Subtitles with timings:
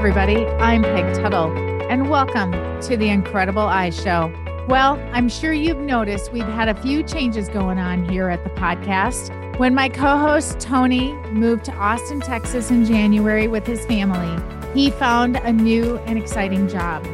[0.00, 0.46] everybody.
[0.46, 1.52] I'm Peg Tuttle,
[1.90, 4.32] and welcome to the Incredible i Show.
[4.66, 8.48] Well, I'm sure you've noticed we've had a few changes going on here at the
[8.48, 9.28] podcast.
[9.58, 14.42] When my co host Tony moved to Austin, Texas in January with his family,
[14.72, 17.04] he found a new and exciting job.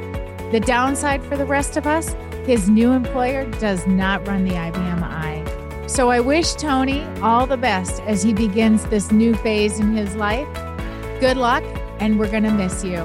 [0.53, 2.15] The downside for the rest of us,
[2.45, 5.87] his new employer does not run the IBM i.
[5.89, 10.15] So I wish Tony all the best as he begins this new phase in his
[10.15, 10.47] life.
[11.19, 11.65] Good luck
[12.01, 12.99] and we're going to miss you.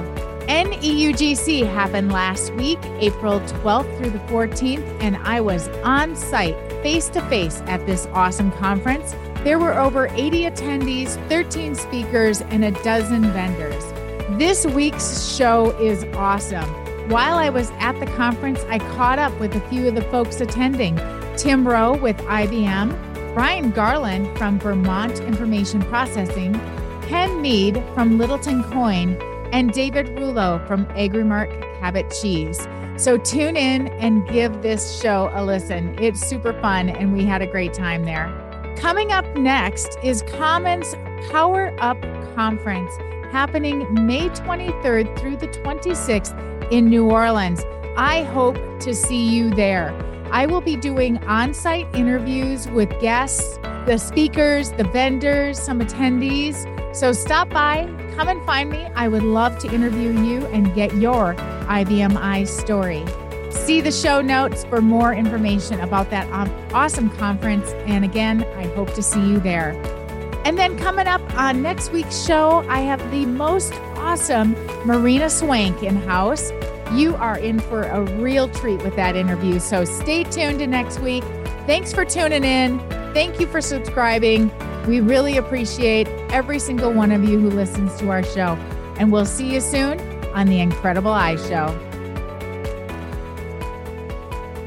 [0.48, 7.08] NEUGC happened last week, April 12th through the 14th, and I was on site face
[7.10, 9.14] to face at this awesome conference.
[9.44, 13.84] There were over 80 attendees, 13 speakers, and a dozen vendors.
[14.38, 16.68] This week's show is awesome.
[17.08, 20.40] While I was at the conference, I caught up with a few of the folks
[20.40, 20.96] attending
[21.36, 26.54] Tim Rowe with IBM, Brian Garland from Vermont Information Processing,
[27.02, 29.20] Ken Meade from Littleton Coin,
[29.52, 32.66] and David Rouleau from Agrimark Cabot Cheese.
[32.96, 35.96] So tune in and give this show a listen.
[35.98, 38.32] It's super fun, and we had a great time there.
[38.76, 40.94] Coming up next is Commons
[41.30, 42.00] Power Up
[42.34, 42.92] Conference
[43.32, 47.62] happening May 23rd through the 26th in New Orleans.
[47.96, 49.92] I hope to see you there.
[50.30, 56.66] I will be doing on site interviews with guests, the speakers, the vendors, some attendees.
[56.92, 58.84] So stop by, come and find me.
[58.94, 63.04] I would love to interview you and get your i story.
[63.50, 66.28] See the show notes for more information about that
[66.74, 67.70] awesome conference.
[67.86, 69.70] And again, I hope to see you there.
[70.44, 74.52] And then coming up on next week's show, I have the most awesome
[74.84, 76.50] Marina Schwenk in house.
[76.92, 79.60] You are in for a real treat with that interview.
[79.60, 81.24] So stay tuned to next week.
[81.66, 82.80] Thanks for tuning in.
[83.14, 84.50] Thank you for subscribing.
[84.86, 88.56] We really appreciate every single one of you who listens to our show.
[88.98, 90.00] And we'll see you soon
[90.34, 91.66] on The Incredible i Show.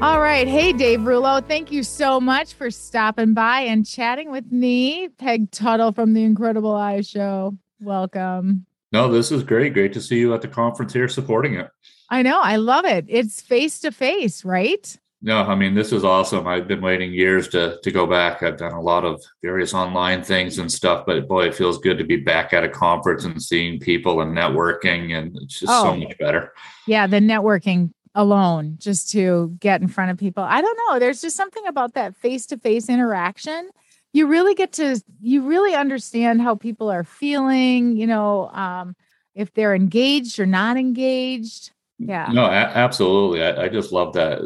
[0.00, 0.46] All right.
[0.46, 1.40] Hey, Dave Rouleau.
[1.40, 6.22] Thank you so much for stopping by and chatting with me, Peg Tuttle from The
[6.22, 7.56] Incredible i Show.
[7.80, 8.66] Welcome.
[8.92, 9.74] No, this is great.
[9.74, 11.68] Great to see you at the conference here supporting it.
[12.10, 12.40] I know.
[12.40, 13.06] I love it.
[13.08, 14.96] It's face to face, right?
[15.22, 16.46] No, I mean this is awesome.
[16.46, 18.42] I've been waiting years to to go back.
[18.42, 21.98] I've done a lot of various online things and stuff, but boy, it feels good
[21.98, 25.84] to be back at a conference and seeing people and networking, and it's just oh,
[25.84, 26.52] so much better.
[26.86, 30.44] Yeah, the networking alone, just to get in front of people.
[30.44, 30.98] I don't know.
[30.98, 33.70] There's just something about that face to face interaction.
[34.12, 37.96] You really get to you really understand how people are feeling.
[37.96, 38.94] You know, um,
[39.34, 42.28] if they're engaged or not engaged yeah.
[42.30, 43.42] No a- absolutely.
[43.42, 44.40] I, I, just love that.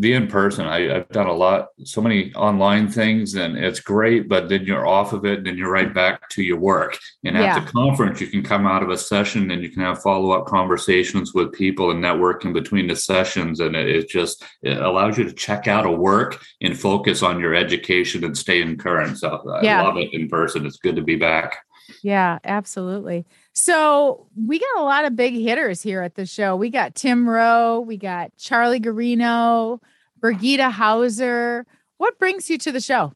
[0.00, 4.28] The in person I, have done a lot so many online things and it's great
[4.28, 6.98] but then you're off of it and then you're right back to your work.
[7.24, 7.60] And at yeah.
[7.60, 11.32] the conference you can come out of a session and you can have follow-up conversations
[11.32, 15.24] with people and network in between the sessions and it, it just it allows you
[15.24, 19.18] to check out of work and focus on your education and stay in current.
[19.18, 19.82] So i yeah.
[19.82, 20.66] love it in person.
[20.66, 21.58] It's good to be back.
[22.02, 23.26] Yeah absolutely
[23.58, 26.54] so we got a lot of big hitters here at the show.
[26.54, 29.80] We got Tim Rowe, we got Charlie Guarino,
[30.20, 31.64] Birgitta Hauser.
[31.96, 33.14] What brings you to the show?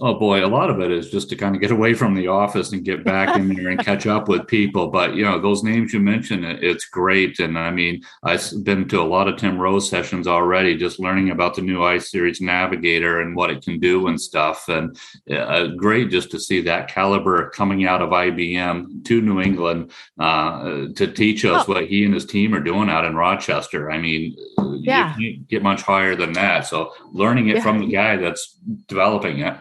[0.00, 2.28] Oh boy, a lot of it is just to kind of get away from the
[2.28, 4.88] office and get back in there and catch up with people.
[4.88, 7.40] But you know, those names you mentioned, it's great.
[7.40, 11.30] And I mean, I've been to a lot of Tim Rowe's sessions already, just learning
[11.30, 14.68] about the new iSeries Navigator and what it can do and stuff.
[14.68, 14.96] And
[15.28, 20.86] uh, great just to see that caliber coming out of IBM to New England uh,
[20.94, 21.72] to teach us oh.
[21.72, 23.90] what he and his team are doing out in Rochester.
[23.90, 24.36] I mean,
[24.80, 25.16] yeah.
[25.18, 26.66] you can't get much higher than that.
[26.66, 27.62] So learning it yeah.
[27.62, 28.56] from the guy that's
[28.86, 29.56] developing it.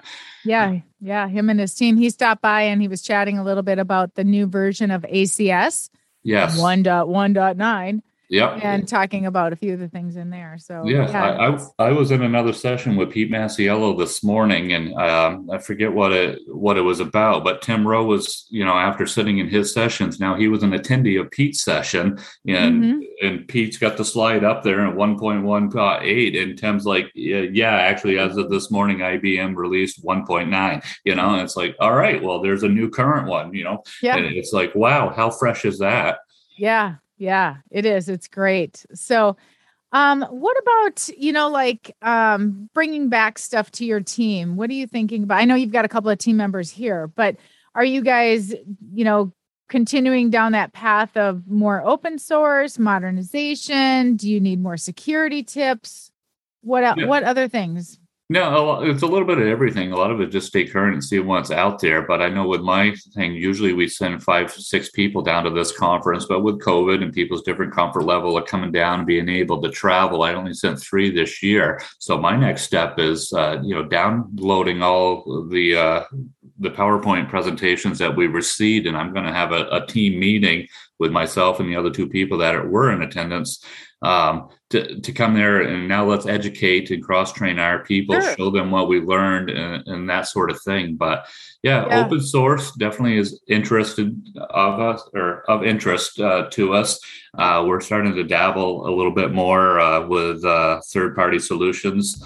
[0.47, 1.97] Yeah, yeah, him and his team.
[1.97, 5.03] He stopped by and he was chatting a little bit about the new version of
[5.03, 5.89] ACS.
[6.23, 6.59] Yes.
[6.59, 11.23] 1.1.9 yeah and talking about a few of the things in there so yes yeah,
[11.23, 15.57] I, I, I was in another session with pete masiello this morning and um, i
[15.57, 19.39] forget what it what it was about but tim rowe was you know after sitting
[19.39, 23.25] in his sessions now he was an attendee of pete's session and mm-hmm.
[23.25, 28.19] and pete's got the slide up there at 1.1.8 and tim's like yeah, yeah actually
[28.19, 32.41] as of this morning ibm released 1.9 you know and it's like all right well
[32.41, 33.83] there's a new current one you know?
[34.01, 34.17] Yeah.
[34.17, 36.19] And it's like wow how fresh is that?
[36.57, 38.09] Yeah yeah, it is.
[38.09, 38.85] It's great.
[38.93, 39.37] So,
[39.91, 44.55] um, what about you know, like um, bringing back stuff to your team?
[44.55, 45.39] What are you thinking about?
[45.39, 47.37] I know you've got a couple of team members here, but
[47.73, 48.53] are you guys,
[48.93, 49.31] you know,
[49.69, 54.15] continuing down that path of more open source modernization?
[54.15, 56.11] Do you need more security tips?
[56.61, 57.05] What yeah.
[57.05, 57.99] what other things?
[58.29, 59.93] No, it's a little bit of everything.
[59.93, 62.01] A lot of it just stay current and see what's out there.
[62.01, 65.71] But I know with my thing, usually we send five, six people down to this
[65.71, 66.25] conference.
[66.25, 69.69] But with COVID and people's different comfort level of coming down and being able to
[69.69, 71.79] travel, I only sent three this year.
[71.99, 76.03] So my next step is, uh, you know, downloading all the uh,
[76.59, 80.67] the PowerPoint presentations that we received, and I'm going to have a, a team meeting
[80.99, 83.63] with myself and the other two people that were in attendance
[84.01, 88.35] um, to, to come there and now let's educate and cross train our people, sure.
[88.35, 90.95] show them what we learned and, and, that sort of thing.
[90.95, 91.25] But
[91.63, 94.15] yeah, yeah, open source definitely is interested
[94.49, 96.99] of us or of interest uh, to us.
[97.37, 102.21] Uh, we're starting to dabble a little bit more uh, with uh, third party solutions.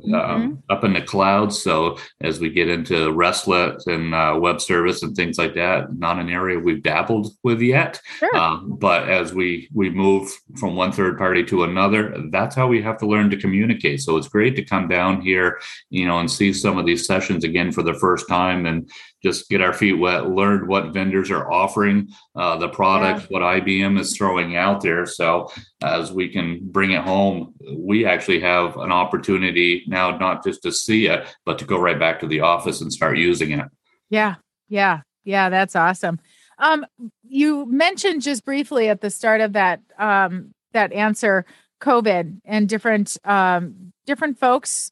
[0.00, 0.72] Uh, um, mm-hmm.
[0.72, 1.60] up in the clouds.
[1.60, 6.20] So as we get into RESTlet and uh, web service and things like that, not
[6.20, 8.00] an area we've dabbled with yet.
[8.18, 8.36] Sure.
[8.36, 12.80] Um, but as we we move from one third party to another, that's how we
[12.80, 14.00] have to learn to communicate.
[14.00, 15.58] So it's great to come down here,
[15.90, 18.88] you know, and see some of these sessions again for the first time and
[19.22, 23.26] just get our feet wet, learn what vendors are offering, uh, the products, yeah.
[23.30, 25.06] what IBM is throwing out there.
[25.06, 25.50] So
[25.82, 30.72] as we can bring it home, we actually have an opportunity now, not just to
[30.72, 33.66] see it, but to go right back to the office and start using it.
[34.08, 34.36] Yeah,
[34.68, 35.48] yeah, yeah.
[35.48, 36.20] That's awesome.
[36.58, 36.86] Um,
[37.28, 41.44] you mentioned just briefly at the start of that um, that answer,
[41.80, 44.90] COVID and different um, different folks,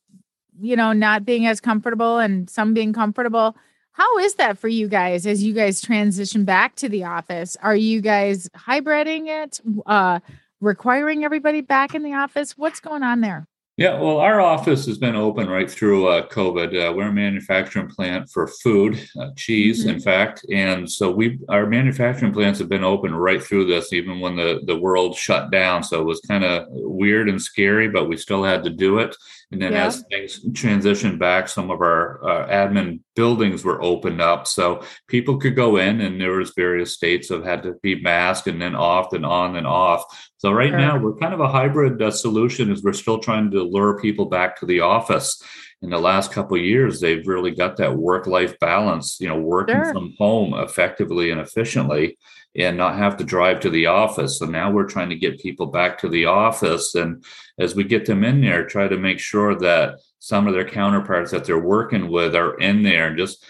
[0.61, 3.57] you know, not being as comfortable and some being comfortable
[3.97, 7.57] how is that for you guys as you guys transition back to the office?
[7.63, 10.21] Are you guys hybriding it, uh,
[10.61, 12.59] requiring everybody back in the office?
[12.59, 13.47] What's going on there?
[13.79, 16.69] Yeah, well, our office has been open right through uh, COVID.
[16.69, 19.97] Uh, we're a manufacturing plant for food, uh, cheese, mm-hmm.
[19.97, 24.19] in fact, and so we our manufacturing plants have been open right through this, even
[24.19, 25.83] when the the world shut down.
[25.83, 29.15] So it was kind of weird and scary, but we still had to do it.
[29.53, 29.87] And then yeah.
[29.87, 35.37] as things transitioned back, some of our uh, admin buildings were opened up, so people
[35.37, 38.75] could go in, and there was various states of had to be masked and then
[38.75, 40.31] off and on and off.
[40.39, 40.79] So right sure.
[40.79, 44.27] now we're kind of a hybrid uh, solution, as we're still trying to lure people
[44.27, 45.43] back to the office.
[45.83, 49.19] In the last couple years, they've really got that work-life balance.
[49.21, 49.93] You know, working sure.
[49.93, 52.19] from home effectively and efficiently
[52.59, 54.39] and not have to drive to the office.
[54.39, 56.95] So now we're trying to get people back to the office.
[56.95, 57.23] And
[57.59, 61.31] as we get them in there, try to make sure that some of their counterparts
[61.31, 63.45] that they're working with are in there and just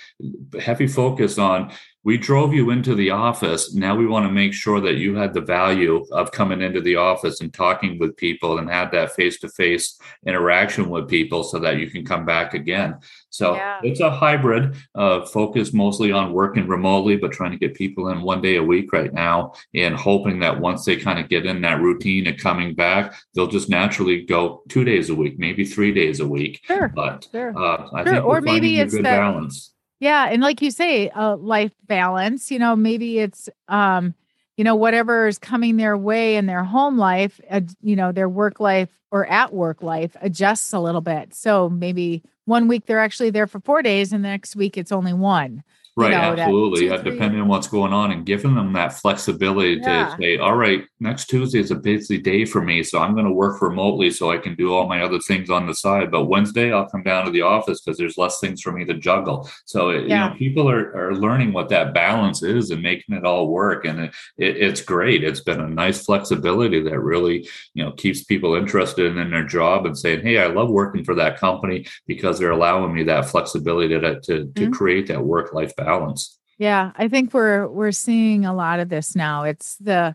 [0.60, 1.72] heavy focus on
[2.06, 3.74] we drove you into the office.
[3.74, 6.94] Now we want to make sure that you had the value of coming into the
[6.94, 11.58] office and talking with people and have that face to face interaction with people so
[11.58, 12.94] that you can come back again.
[13.30, 13.80] So yeah.
[13.82, 18.22] it's a hybrid uh, focus mostly on working remotely, but trying to get people in
[18.22, 21.60] one day a week right now and hoping that once they kind of get in
[21.62, 25.92] that routine of coming back, they'll just naturally go two days a week, maybe three
[25.92, 26.60] days a week.
[26.66, 26.86] Sure.
[26.86, 27.52] But sure.
[27.58, 28.12] Uh, I sure.
[28.12, 31.72] think or maybe it's a good that- balance yeah, and like you say, a life
[31.86, 34.14] balance, you know, maybe it's um
[34.56, 38.28] you know whatever is coming their way in their home life, uh, you know, their
[38.28, 41.34] work life or at work life adjusts a little bit.
[41.34, 44.92] So maybe one week they're actually there for 4 days and the next week it's
[44.92, 45.62] only one.
[45.98, 46.86] Right, you know, absolutely.
[46.88, 50.10] Yeah, depending on what's going on and giving them that flexibility yeah.
[50.10, 52.82] to say, all right, next Tuesday is a busy day for me.
[52.82, 55.66] So I'm going to work remotely so I can do all my other things on
[55.66, 56.10] the side.
[56.10, 58.92] But Wednesday, I'll come down to the office because there's less things for me to
[58.92, 59.48] juggle.
[59.64, 60.00] So, yeah.
[60.00, 63.86] you know, people are, are learning what that balance is and making it all work.
[63.86, 65.24] And it, it, it's great.
[65.24, 69.46] It's been a nice flexibility that really, you know, keeps people interested in, in their
[69.46, 73.30] job and saying, hey, I love working for that company because they're allowing me that
[73.30, 74.72] flexibility to, to, to mm-hmm.
[74.72, 76.38] create that work life balance balance.
[76.58, 79.44] Yeah, I think we're we're seeing a lot of this now.
[79.44, 80.14] It's the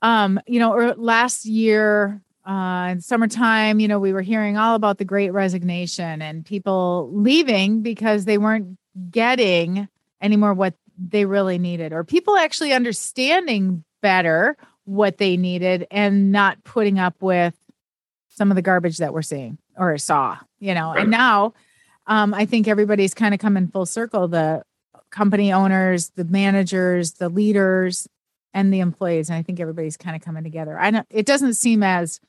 [0.00, 4.74] um, you know, or last year uh in summertime, you know, we were hearing all
[4.74, 8.78] about the great resignation and people leaving because they weren't
[9.10, 9.88] getting
[10.22, 16.62] anymore what they really needed or people actually understanding better what they needed and not
[16.64, 17.54] putting up with
[18.28, 20.92] some of the garbage that we're seeing or saw, you know.
[20.92, 21.02] Right.
[21.02, 21.52] And now
[22.06, 24.28] um, I think everybody's kind of coming full circle.
[24.28, 24.64] The
[25.10, 28.08] company owners, the managers, the leaders,
[28.54, 29.28] and the employees.
[29.28, 30.78] And I think everybody's kind of coming together.
[30.78, 32.20] I know it doesn't seem as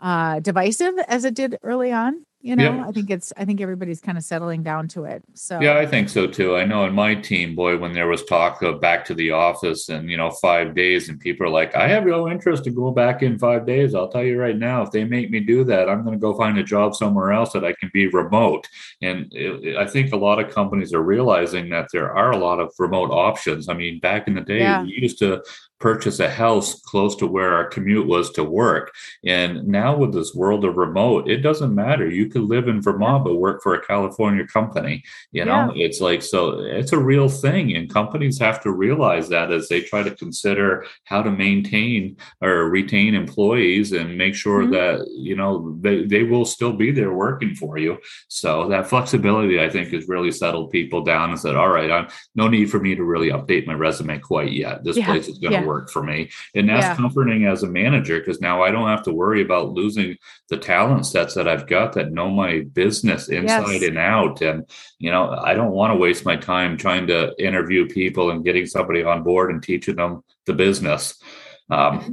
[0.00, 2.86] uh, divisive as it did early on, you know yeah.
[2.86, 5.84] i think it's i think everybody's kind of settling down to it so yeah i
[5.84, 9.04] think so too i know in my team boy when there was talk of back
[9.04, 12.28] to the office and you know five days and people are like i have no
[12.28, 15.28] interest to go back in five days i'll tell you right now if they make
[15.28, 17.90] me do that i'm going to go find a job somewhere else that i can
[17.92, 18.68] be remote
[19.02, 22.60] and it, i think a lot of companies are realizing that there are a lot
[22.60, 24.82] of remote options i mean back in the day yeah.
[24.82, 25.42] we used to
[25.78, 28.94] purchase a house close to where our commute was to work.
[29.24, 32.08] And now with this world of remote, it doesn't matter.
[32.08, 35.02] You could live in Vermont but work for a California company.
[35.32, 35.86] You know, yeah.
[35.86, 37.76] it's like so it's a real thing.
[37.76, 42.70] And companies have to realize that as they try to consider how to maintain or
[42.70, 44.72] retain employees and make sure mm-hmm.
[44.72, 47.98] that, you know, they, they will still be there working for you.
[48.28, 52.08] So that flexibility, I think, has really settled people down and said, all right, I'm
[52.34, 54.84] no need for me to really update my resume quite yet.
[54.84, 55.06] This yeah.
[55.06, 55.65] place is going to yeah.
[55.66, 56.30] Work for me.
[56.54, 56.96] And that's yeah.
[56.96, 60.16] comforting as a manager because now I don't have to worry about losing
[60.48, 63.82] the talent sets that I've got that know my business inside yes.
[63.82, 64.40] and out.
[64.40, 64.68] And,
[64.98, 68.66] you know, I don't want to waste my time trying to interview people and getting
[68.66, 71.20] somebody on board and teaching them the business.
[71.68, 72.12] Um, mm-hmm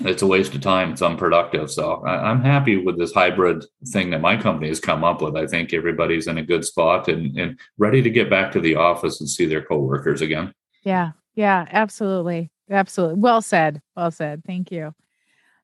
[0.00, 0.92] it's a waste of time.
[0.92, 1.70] It's unproductive.
[1.70, 5.36] So I, am happy with this hybrid thing that my company has come up with.
[5.36, 8.76] I think everybody's in a good spot and, and ready to get back to the
[8.76, 10.52] office and see their coworkers again.
[10.84, 11.12] Yeah.
[11.34, 11.66] Yeah.
[11.70, 12.50] Absolutely.
[12.70, 13.20] Absolutely.
[13.20, 13.80] Well said.
[13.96, 14.42] Well said.
[14.46, 14.94] Thank you.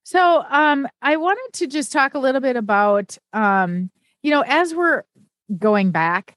[0.02, 3.90] So um, I wanted to just talk a little bit about, um,
[4.23, 5.02] you know, as we're
[5.56, 6.37] going back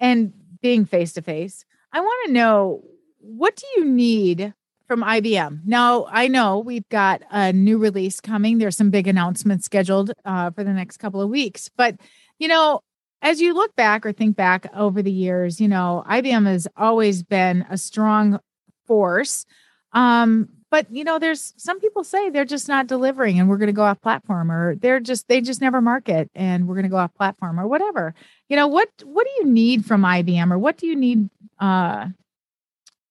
[0.00, 2.82] and being face to face, I want to know
[3.18, 4.52] what do you need
[4.86, 5.60] from IBM.
[5.64, 8.58] Now, I know we've got a new release coming.
[8.58, 11.70] There's some big announcements scheduled uh, for the next couple of weeks.
[11.76, 11.96] But,
[12.38, 12.80] you know,
[13.22, 17.22] as you look back or think back over the years, you know, IBM has always
[17.22, 18.38] been a strong
[18.86, 19.46] force.
[19.94, 23.68] Um, but you know, there's some people say they're just not delivering and we're going
[23.68, 26.90] to go off platform or they're just they just never market and we're going to
[26.90, 28.12] go off platform or whatever.
[28.48, 32.08] You know, what what do you need from IBM or what do you need uh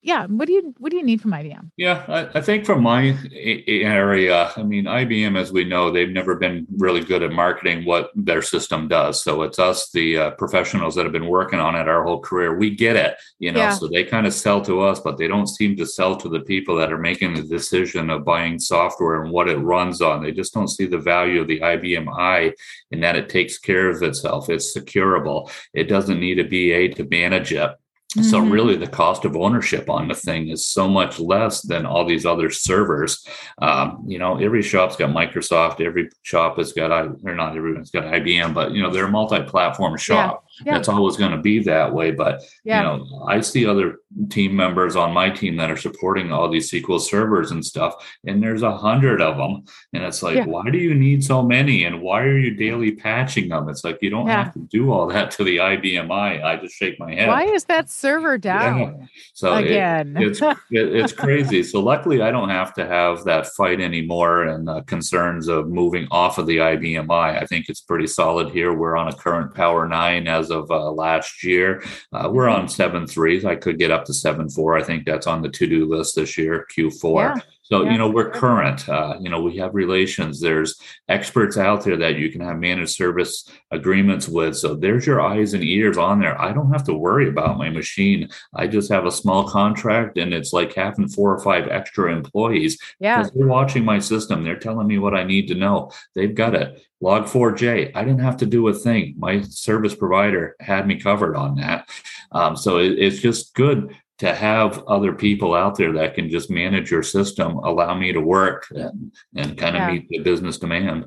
[0.04, 2.84] yeah what do you what do you need from ibm yeah I, I, think from
[2.84, 7.86] my area i mean ibm as we know they've never been really good at marketing
[7.86, 9.24] what their system does.
[9.24, 12.58] So it's us the uh, professionals that have been working on it our whole career.
[12.58, 13.74] We get it you know yeah.
[13.74, 16.42] so they kind of sell to us but they don't seem to sell to the
[16.42, 20.22] people that are making the decision of buying software and what it runs on.
[20.22, 22.54] They just don't see the value of the ibm i
[22.92, 24.50] in that it takes care of itself.
[24.50, 25.50] It's securable.
[25.74, 27.72] It doesn't need a ba to manage it
[28.14, 28.30] Mm-hmm.
[28.30, 32.06] So really, the cost of ownership on the thing is so much less than all
[32.06, 33.26] these other servers.
[33.60, 35.82] Um, you know, every shop's got Microsoft.
[35.82, 39.98] Every shop has got, or not everyone's got IBM, but you know, they're a multi-platform
[39.98, 40.46] shop.
[40.48, 40.53] Yeah.
[40.66, 42.12] That's always going to be that way.
[42.12, 42.80] But yeah.
[42.80, 46.72] you know, I see other team members on my team that are supporting all these
[46.72, 47.96] SQL servers and stuff,
[48.26, 50.46] and there's a hundred of them, and it's like, yeah.
[50.46, 53.70] why do you need so many, and why are you daily patching them?
[53.70, 56.42] It's like you don't have to do all that to the IBM i.
[56.42, 57.28] I just shake my head.
[57.28, 58.80] Why is that server down?
[58.80, 59.06] Yeah.
[59.34, 60.42] So again, it, it's
[60.72, 61.64] it, it's crazy.
[61.64, 66.08] So luckily, I don't have to have that fight anymore and uh, concerns of moving
[66.12, 67.38] off of the IBM i.
[67.38, 68.74] I think it's pretty solid here.
[68.74, 71.84] We're on a current Power Nine as of uh, last year.
[72.12, 73.46] Uh, we're on seven threes.
[73.46, 74.78] I could get up to seven four.
[74.78, 76.66] I think that's on the to do list this year.
[76.66, 77.34] Q four.
[77.36, 77.42] Yeah.
[77.66, 77.94] So, yeah.
[77.94, 78.88] you know, we're current.
[78.90, 80.42] Uh, you know, we have relations.
[80.42, 84.58] There's experts out there that you can have managed service agreements with.
[84.58, 86.40] So there's your eyes and ears on there.
[86.40, 88.30] I don't have to worry about my machine.
[88.54, 92.78] I just have a small contract and it's like having four or five extra employees.
[93.00, 93.26] Yeah.
[93.34, 94.44] They're watching my system.
[94.44, 95.92] They're telling me what I need to know.
[96.16, 96.86] They've got it.
[97.04, 99.16] Log4j, I didn't have to do a thing.
[99.18, 101.90] My service provider had me covered on that.
[102.32, 106.50] Um, so it, it's just good to have other people out there that can just
[106.50, 109.92] manage your system, allow me to work and, and kind of yeah.
[109.92, 111.06] meet the business demand.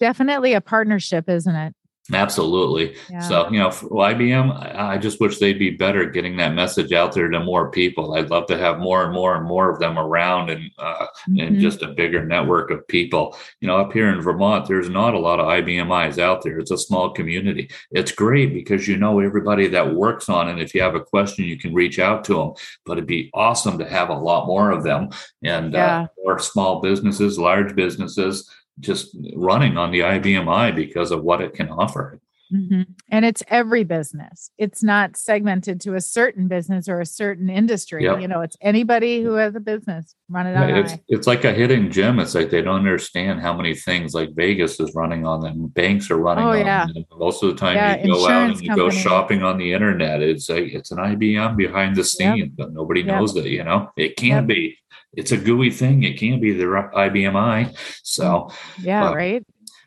[0.00, 1.74] Definitely a partnership, isn't it?
[2.12, 2.96] Absolutely.
[3.10, 3.20] Yeah.
[3.20, 7.12] So, you know, for IBM, I just wish they'd be better getting that message out
[7.12, 8.14] there to more people.
[8.14, 11.40] I'd love to have more and more and more of them around and uh, mm-hmm.
[11.40, 13.36] and just a bigger network of people.
[13.60, 16.58] You know, up here in Vermont, there's not a lot of IBMIs out there.
[16.58, 17.70] It's a small community.
[17.90, 20.62] It's great because you know everybody that works on it.
[20.62, 22.52] If you have a question, you can reach out to them.
[22.84, 25.10] But it'd be awesome to have a lot more of them
[25.42, 26.00] and uh, yeah.
[26.02, 28.48] uh, more small businesses, large businesses
[28.80, 32.20] just running on the IBM i because of what it can offer.
[32.52, 32.82] Mm-hmm.
[33.10, 34.50] And it's every business.
[34.56, 38.04] It's not segmented to a certain business or a certain industry.
[38.04, 38.20] Yep.
[38.20, 40.70] You know, it's anybody who has a business run it on.
[40.70, 42.20] It's, it's like a hidden gem.
[42.20, 45.66] It's like they don't understand how many things like Vegas is running on them.
[45.68, 46.86] Banks are running oh, on yeah.
[46.86, 47.04] them.
[47.16, 48.90] Most of the time yeah, you go out and you company.
[48.90, 50.22] go shopping on the internet.
[50.22, 52.48] It's a, it's an IBM behind the scenes, yep.
[52.56, 53.16] but nobody yep.
[53.16, 54.78] knows that, you know, it can be
[55.16, 56.02] it's a GUI thing.
[56.02, 57.72] It can't be the IBM i.
[58.02, 59.44] So yeah, right.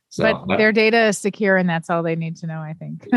[0.09, 2.59] So, but their data is secure, and that's all they need to know.
[2.59, 3.07] I think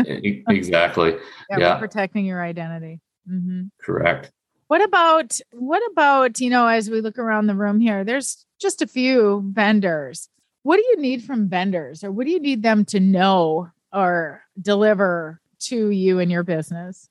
[0.47, 1.15] exactly.
[1.49, 1.75] yeah, yeah.
[1.75, 3.01] protecting your identity.
[3.29, 3.63] Mm-hmm.
[3.81, 4.31] Correct.
[4.67, 8.03] What about what about you know as we look around the room here?
[8.03, 10.29] There's just a few vendors.
[10.61, 14.43] What do you need from vendors, or what do you need them to know or
[14.61, 17.09] deliver to you and your business?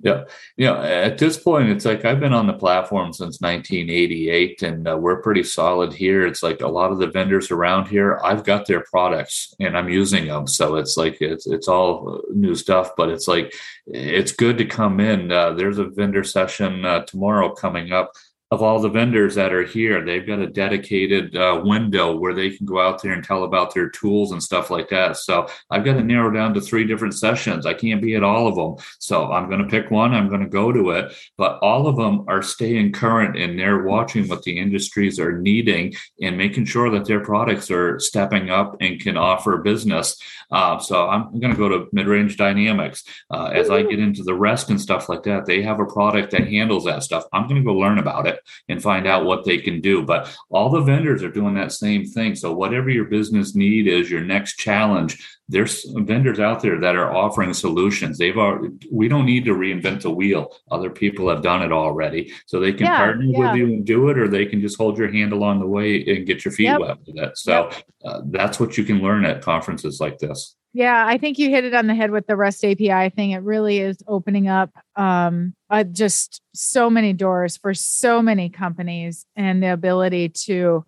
[0.00, 0.24] Yeah.
[0.56, 4.88] You know, at this point, it's like I've been on the platform since 1988 and
[4.88, 6.26] uh, we're pretty solid here.
[6.26, 9.88] It's like a lot of the vendors around here, I've got their products and I'm
[9.88, 10.46] using them.
[10.46, 13.52] So it's like, it's, it's all new stuff, but it's like,
[13.86, 15.30] it's good to come in.
[15.30, 18.12] Uh, there's a vendor session uh, tomorrow coming up
[18.52, 20.04] of all the vendors that are here.
[20.04, 23.72] They've got a dedicated uh, window where they can go out there and tell about
[23.72, 25.16] their tools and stuff like that.
[25.16, 27.64] So I've got to narrow down to three different sessions.
[27.64, 28.86] I can't be at all of them.
[28.98, 30.12] So I'm going to pick one.
[30.12, 31.14] I'm going to go to it.
[31.38, 35.94] But all of them are staying current and they're watching what the industries are needing
[36.20, 40.20] and making sure that their products are stepping up and can offer business.
[40.50, 43.02] Uh, so I'm going to go to Midrange Dynamics.
[43.30, 46.32] Uh, as I get into the rest and stuff like that, they have a product
[46.32, 47.24] that handles that stuff.
[47.32, 50.02] I'm going to go learn about it and find out what they can do.
[50.02, 52.34] But all the vendors are doing that same thing.
[52.34, 57.14] So whatever your business need is, your next challenge, there's vendors out there that are
[57.14, 58.18] offering solutions.
[58.18, 60.56] They've already, we don't need to reinvent the wheel.
[60.70, 62.32] Other people have done it already.
[62.46, 63.38] So they can yeah, partner yeah.
[63.38, 66.04] with you and do it, or they can just hold your hand along the way
[66.06, 66.80] and get your feet yep.
[66.80, 67.36] wet with it.
[67.36, 67.84] So yep.
[68.04, 70.56] uh, that's what you can learn at conferences like this.
[70.74, 73.32] Yeah, I think you hit it on the head with the REST API thing.
[73.32, 79.24] It really is opening up um, uh, just so many doors for so many companies
[79.34, 80.84] and the ability to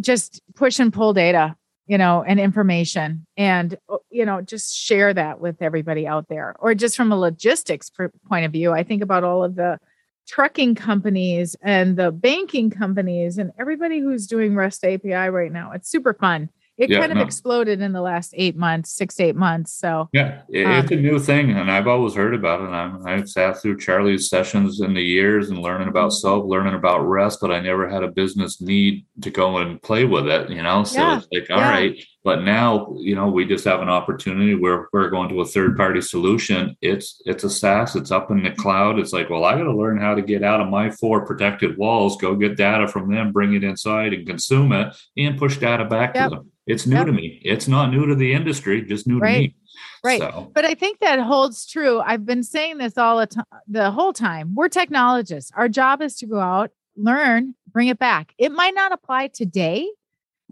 [0.00, 1.54] just push and pull data,
[1.86, 6.56] you know, and information and, uh, you know, just share that with everybody out there.
[6.58, 7.88] Or just from a logistics
[8.28, 9.78] point of view, I think about all of the
[10.26, 15.70] trucking companies and the banking companies and everybody who's doing REST API right now.
[15.70, 16.50] It's super fun
[16.80, 17.24] it yeah, kind of no.
[17.24, 19.72] exploded in the last eight months, six eight months.
[19.72, 22.72] So yeah, it, um, it's a new thing, and I've always heard about it.
[22.72, 26.48] I'm, I've sat through Charlie's sessions in the years and learning about mm-hmm.
[26.48, 30.26] Learning about rest, but I never had a business need to go and play with
[30.26, 30.48] it.
[30.48, 31.70] You know, so yeah, it's like all yeah.
[31.70, 32.04] right.
[32.22, 35.76] But now, you know, we just have an opportunity where we're going to a third
[35.76, 36.76] party solution.
[36.82, 38.98] It's it's a SaaS, it's up in the cloud.
[38.98, 41.78] It's like, well, I got to learn how to get out of my four protected
[41.78, 45.86] walls, go get data from them, bring it inside and consume it, and push data
[45.86, 46.30] back yep.
[46.30, 46.50] to them.
[46.66, 47.06] It's new yep.
[47.06, 47.40] to me.
[47.42, 49.34] It's not new to the industry, just new right.
[49.34, 49.56] to me.
[50.04, 50.20] Right.
[50.20, 50.50] So.
[50.54, 52.00] But I think that holds true.
[52.00, 54.54] I've been saying this all the time, the whole time.
[54.54, 55.50] We're technologists.
[55.54, 58.34] Our job is to go out, learn, bring it back.
[58.36, 59.88] It might not apply today.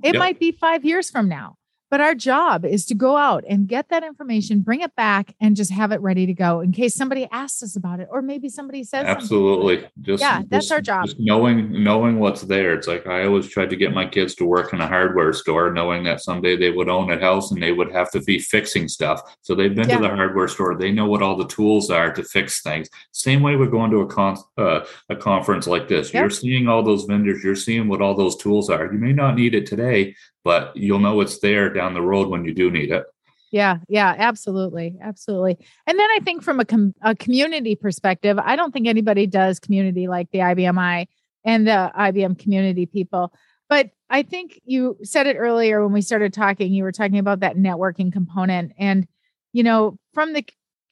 [0.03, 0.17] It yep.
[0.17, 1.58] might be 5 years from now.
[1.91, 5.57] But our job is to go out and get that information, bring it back, and
[5.57, 8.49] just have it ready to go in case somebody asks us about it, or maybe
[8.49, 9.89] somebody says absolutely.
[10.03, 11.09] Just yeah, that's just, our job.
[11.19, 12.75] knowing knowing what's there.
[12.75, 15.73] It's like I always tried to get my kids to work in a hardware store,
[15.73, 18.89] knowing that someday they would own a house and they would have to be fixing
[18.89, 19.23] stuff.
[19.43, 19.97] So they've been yeah.
[19.97, 20.77] to the hardware store.
[20.77, 22.89] They know what all the tools are to fix things.
[23.13, 26.13] Same way we're going to a con uh, a conference like this.
[26.13, 26.21] Yep.
[26.21, 27.43] You're seeing all those vendors.
[27.43, 28.93] You're seeing what all those tools are.
[28.93, 32.45] You may not need it today, but you'll know it's there down the road when
[32.45, 33.05] you do need it.
[33.51, 35.57] Yeah, yeah, absolutely, absolutely.
[35.87, 39.59] And then I think from a, com- a community perspective, I don't think anybody does
[39.59, 41.07] community like the IBMI
[41.45, 43.33] and the IBM community people.
[43.69, 46.73] But I think you said it earlier when we started talking.
[46.73, 49.07] You were talking about that networking component, and
[49.53, 50.47] you know, from the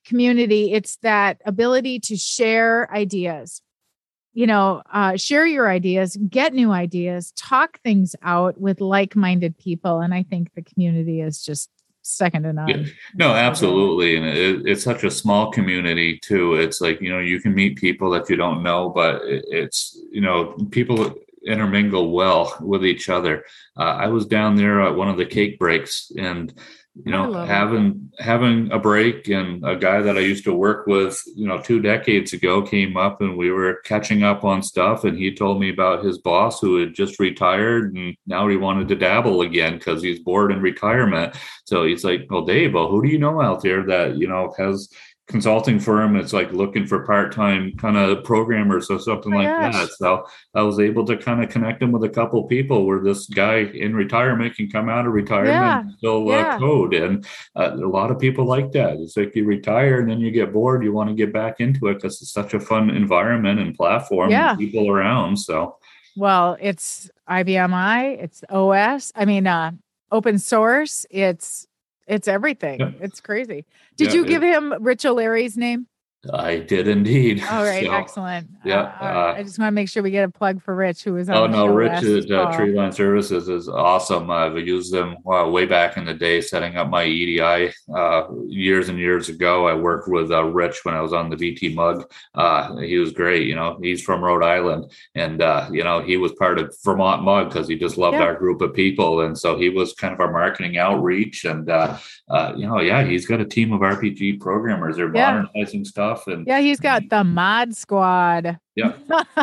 [0.07, 3.63] community, it's that ability to share ideas,
[4.37, 9.57] you know, uh, share your ideas, get new ideas, talk things out with like minded
[9.57, 10.01] people.
[10.01, 11.71] And I think the community is just
[12.03, 12.69] second to none.
[12.69, 12.85] Yeah.
[13.15, 14.15] No, absolutely.
[14.15, 16.57] And it, it's such a small community, too.
[16.57, 20.21] It's like, you know, you can meet people that you don't know, but it's, you
[20.21, 21.15] know, people
[21.47, 23.43] intermingle well with each other.
[23.75, 26.53] Uh, I was down there at one of the cake breaks and
[27.05, 31.23] you know having having a break and a guy that i used to work with
[31.35, 35.19] you know two decades ago came up and we were catching up on stuff and
[35.19, 38.95] he told me about his boss who had just retired and now he wanted to
[38.95, 41.37] dabble again because he's bored in retirement.
[41.65, 44.55] So he's like well dave well who do you know out there that you know
[44.57, 44.89] has
[45.27, 49.75] consulting firm it's like looking for part-time kind of programmers or something oh like gosh.
[49.75, 53.01] that so i was able to kind of connect them with a couple people where
[53.01, 55.81] this guy in retirement can come out of retirement yeah.
[55.81, 56.55] and still uh, yeah.
[56.55, 60.09] uh, code and uh, a lot of people like that it's like you retire and
[60.09, 62.61] then you get bored you want to get back into it because it's such a
[62.61, 64.51] fun environment and platform yeah.
[64.51, 65.77] and people around so
[66.17, 69.73] well it's ibmi it's os i mean uh
[70.13, 71.67] open source it's
[72.07, 72.81] it's everything.
[72.81, 72.91] Yeah.
[73.01, 73.65] It's crazy.
[73.97, 75.87] Did yeah, you give him Rich O'Leary's name?
[76.33, 77.43] I did indeed.
[77.51, 78.49] All right, so, excellent.
[78.65, 81.05] Yeah, uh, uh, I just want to make sure we get a plug for Rich,
[81.05, 81.37] who was on.
[81.37, 84.31] Oh no, Rich at uh, Treeline Services is awesome.
[84.31, 88.89] I've used them uh, way back in the day, setting up my EDI uh, years
[88.89, 89.67] and years ago.
[89.67, 92.11] I worked with uh, Rich when I was on the VT Mug.
[92.81, 93.47] he was great.
[93.47, 95.41] You know, he's from Rhode Island, and
[95.75, 98.25] you know he was part of Vermont Mug because he just loved yeah.
[98.25, 101.45] our group of people, and so he was kind of our marketing outreach.
[101.45, 104.97] And you know, yeah, he's got a team of RPG programmers.
[104.97, 105.43] They're yeah.
[105.43, 106.27] modernizing stuff stuff.
[106.27, 108.59] And yeah, he's got the mod squad.
[108.75, 108.93] Yeah,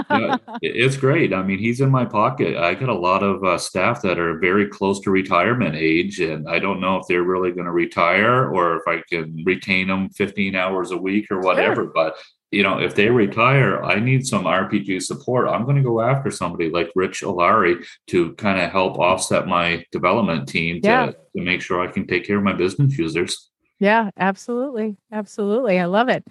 [0.10, 1.34] yeah it's great.
[1.34, 2.58] I mean, he's in my pocket.
[2.58, 6.48] I got a lot of uh, staff that are very close to retirement age, and
[6.48, 10.10] I don't know if they're really going to retire or if I can retain them
[10.10, 11.84] 15 hours a week or whatever.
[11.84, 11.92] Sure.
[11.94, 12.18] But
[12.52, 15.48] you know, if they retire, I need some RPG support.
[15.48, 19.84] I'm going to go after somebody like Rich Alari to kind of help offset my
[19.92, 21.06] development team to, yeah.
[21.08, 23.50] to make sure I can take care of my business users.
[23.84, 24.96] Yeah, absolutely.
[25.12, 25.78] Absolutely.
[25.78, 26.24] I love it.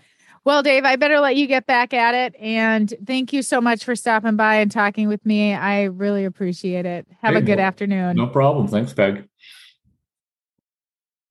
[0.44, 2.34] Well, Dave, I better let you get back at it.
[2.40, 5.54] And thank you so much for stopping by and talking with me.
[5.54, 7.06] I really appreciate it.
[7.20, 8.16] Have hey, a good no, afternoon.
[8.16, 8.66] No problem.
[8.66, 9.28] Thanks, Peg.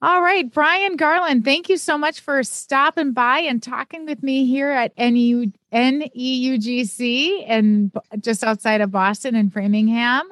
[0.04, 4.48] All right, Brian Garland, thank you so much for stopping by and talking with me
[4.48, 10.28] here at NEU, NEUGC and just outside of Boston and Framingham.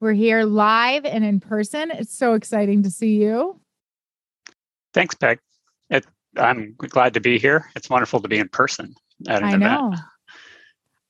[0.00, 1.92] We're here live and in person.
[1.92, 3.60] It's so exciting to see you.
[4.92, 5.38] Thanks, Peg.
[5.90, 6.04] It,
[6.36, 7.70] I'm glad to be here.
[7.76, 8.94] It's wonderful to be in person
[9.28, 9.86] at an I know.
[9.88, 10.00] Event.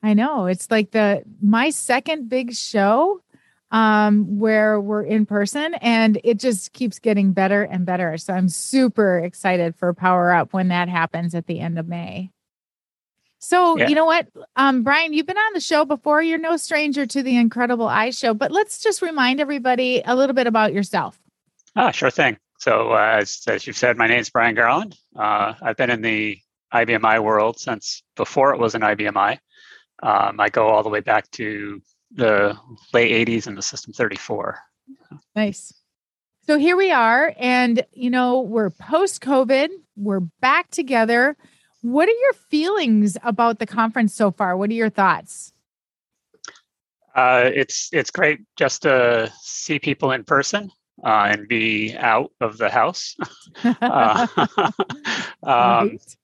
[0.02, 0.46] I know.
[0.46, 3.22] It's like the my second big show
[3.70, 8.16] um, where we're in person and it just keeps getting better and better.
[8.18, 12.30] So I'm super excited for Power Up when that happens at the end of May.
[13.40, 13.88] So, yeah.
[13.88, 16.22] you know what, um, Brian, you've been on the show before.
[16.22, 20.34] You're no stranger to the Incredible i Show, but let's just remind everybody a little
[20.34, 21.20] bit about yourself.
[21.76, 22.38] Ah, sure thing.
[22.64, 24.96] So, uh, as, as you've said, my name is Brian Garland.
[25.14, 26.38] Uh, I've been in the
[26.72, 29.37] IBMI world since before it was an IBMI.
[30.03, 32.57] Um, I go all the way back to the
[32.94, 34.61] late 80s and the System 34.
[35.37, 35.74] Nice.
[36.46, 41.37] So here we are, and you know, we're post COVID, we're back together.
[41.83, 44.57] What are your feelings about the conference so far?
[44.57, 45.53] What are your thoughts?
[47.14, 50.70] Uh, it's it's great just to see people in person
[51.02, 53.16] uh, and be out of the house.
[53.64, 54.72] uh, um,
[55.42, 56.16] right.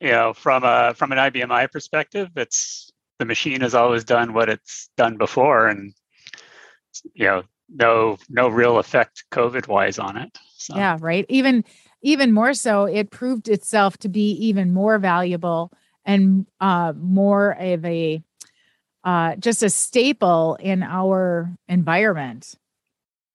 [0.00, 4.48] You know, from a from an IBMI perspective, it's the machine has always done what
[4.48, 5.94] it's done before, and
[7.14, 10.36] you know, no no real effect COVID wise on it.
[10.56, 10.76] So.
[10.76, 11.24] Yeah, right.
[11.28, 11.64] Even
[12.02, 15.72] even more so, it proved itself to be even more valuable
[16.04, 18.22] and uh, more of a
[19.04, 22.54] uh, just a staple in our environment.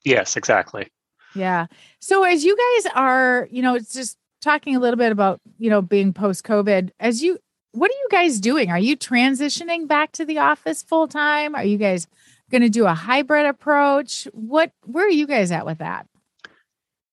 [0.04, 0.90] Yes, exactly.
[1.36, 1.68] Yeah.
[2.00, 5.70] So as you guys are, you know, it's just talking a little bit about, you
[5.70, 7.40] know, being post COVID, as you
[7.74, 8.70] what are you guys doing?
[8.70, 11.56] Are you transitioning back to the office full time?
[11.56, 12.06] Are you guys
[12.52, 14.28] going to do a hybrid approach?
[14.34, 16.06] What where are you guys at with that?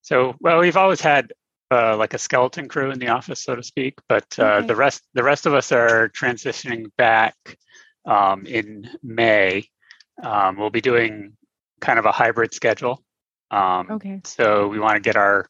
[0.03, 1.33] So, well, we've always had
[1.71, 4.67] uh, like a skeleton crew in the office, so to speak, but uh, okay.
[4.67, 7.37] the rest the rest of us are transitioning back
[8.05, 9.69] um, in May.
[10.23, 11.37] Um, we'll be doing
[11.81, 13.03] kind of a hybrid schedule.
[13.51, 14.21] Um, okay.
[14.25, 15.49] So we want to get our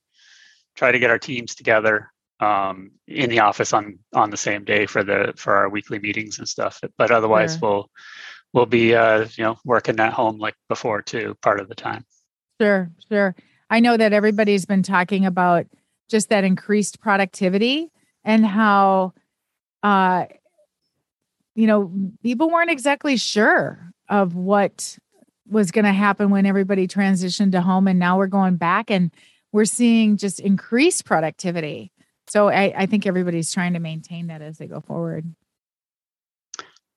[0.76, 4.86] try to get our teams together um, in the office on on the same day
[4.86, 6.80] for the for our weekly meetings and stuff.
[6.96, 7.68] But otherwise, sure.
[7.68, 7.90] we'll
[8.52, 12.04] we'll be uh, you know working at home like before too, part of the time.
[12.60, 13.34] Sure, sure.
[13.70, 15.66] I know that everybody's been talking about
[16.08, 17.90] just that increased productivity
[18.24, 19.12] and how
[19.82, 20.24] uh
[21.54, 24.98] you know people weren't exactly sure of what
[25.50, 29.10] was going to happen when everybody transitioned to home and now we're going back and
[29.52, 31.90] we're seeing just increased productivity
[32.28, 35.34] so I, I think everybody's trying to maintain that as they go forward.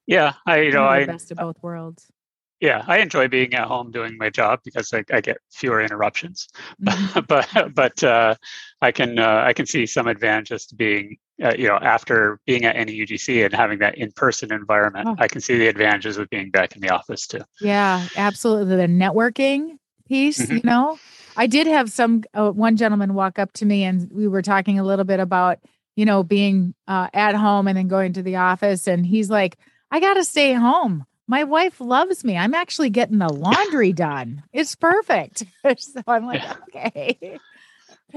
[0.06, 2.12] Yeah, I you know I best of both worlds.
[2.60, 6.48] Yeah, I enjoy being at home doing my job because I, I get fewer interruptions.
[6.84, 7.20] Mm-hmm.
[7.28, 8.36] but but uh,
[8.82, 12.66] I can uh, I can see some advantages to being uh, you know after being
[12.66, 15.08] at NEUGC and having that in person environment.
[15.08, 15.16] Oh.
[15.20, 17.42] I can see the advantages of being back in the office too.
[17.60, 18.76] Yeah, absolutely.
[18.76, 19.78] The networking
[20.08, 20.58] piece, mm-hmm.
[20.58, 21.00] you know,
[21.36, 24.80] I did have some uh, one gentleman walk up to me and we were talking
[24.80, 25.60] a little bit about
[25.96, 29.58] you know being uh, at home and then going to the office and he's like
[29.92, 31.06] I got to stay home.
[31.28, 32.38] My wife loves me.
[32.38, 34.44] I'm actually getting the laundry done.
[34.54, 35.44] It's perfect.
[35.78, 37.40] so I'm like, okay.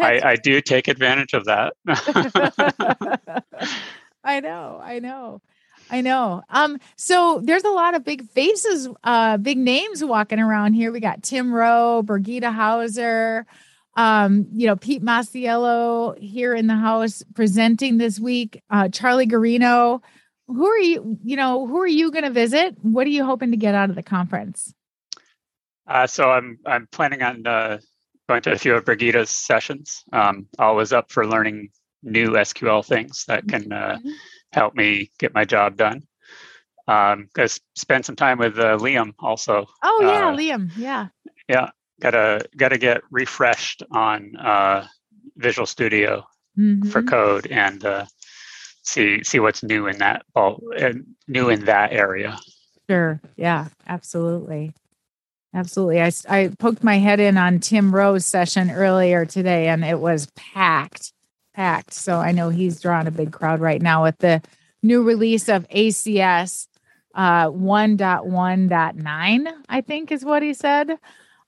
[0.01, 1.75] I, I do take advantage of that.
[4.25, 5.41] I know, I know.
[5.91, 6.43] I know.
[6.49, 10.91] Um, so there's a lot of big faces, uh, big names walking around here.
[10.91, 13.47] We got Tim Rowe, Birgitta Hauser,
[13.97, 20.01] um, you know, Pete Masiello here in the house presenting this week, uh, Charlie Guarino.
[20.47, 22.77] Who are you, you know, who are you going to visit?
[22.83, 24.75] What are you hoping to get out of the conference?
[25.87, 27.79] Uh, so I'm I'm planning on uh,
[28.29, 30.05] going to a few of Birgitta's sessions.
[30.13, 31.71] Um, always up for learning
[32.03, 34.11] new SQL things that can uh, mm-hmm
[34.55, 36.03] help me get my job done.
[36.87, 39.67] Um, because spend some time with uh, Liam also.
[39.83, 40.71] Oh yeah, uh, Liam.
[40.77, 41.09] Yeah.
[41.49, 44.87] Yeah, gotta gotta get refreshed on uh,
[45.37, 46.27] Visual Studio
[46.59, 46.89] mm-hmm.
[46.89, 48.05] for code, and uh,
[48.83, 50.61] see see what's new in that well,
[51.27, 52.39] new in that area.
[52.89, 53.21] Sure.
[53.37, 53.69] Yeah.
[53.87, 54.75] Absolutely.
[55.55, 56.03] Absolutely.
[56.03, 60.27] I, I poked my head in on Tim Rowe's session earlier today and it was
[60.35, 61.13] packed,
[61.55, 61.95] packed.
[61.95, 64.43] So I know he's drawing a big crowd right now with the
[64.83, 66.67] new release of ACS
[67.15, 70.99] uh, 1.1.9, I think is what he said.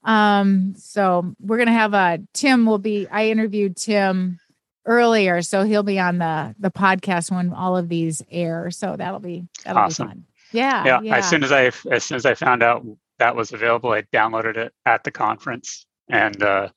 [0.04, 4.38] Um, so we're going to have a Tim will be, I interviewed Tim
[4.84, 8.70] earlier, so he'll be on the, the podcast when all of these air.
[8.70, 10.06] So that'll be, that'll awesome.
[10.06, 10.24] be fun.
[10.52, 11.00] Yeah, yeah.
[11.02, 11.16] Yeah.
[11.16, 12.86] As soon as I, as soon as I found out
[13.18, 13.92] that was available.
[13.92, 16.68] I downloaded it at the conference, and uh,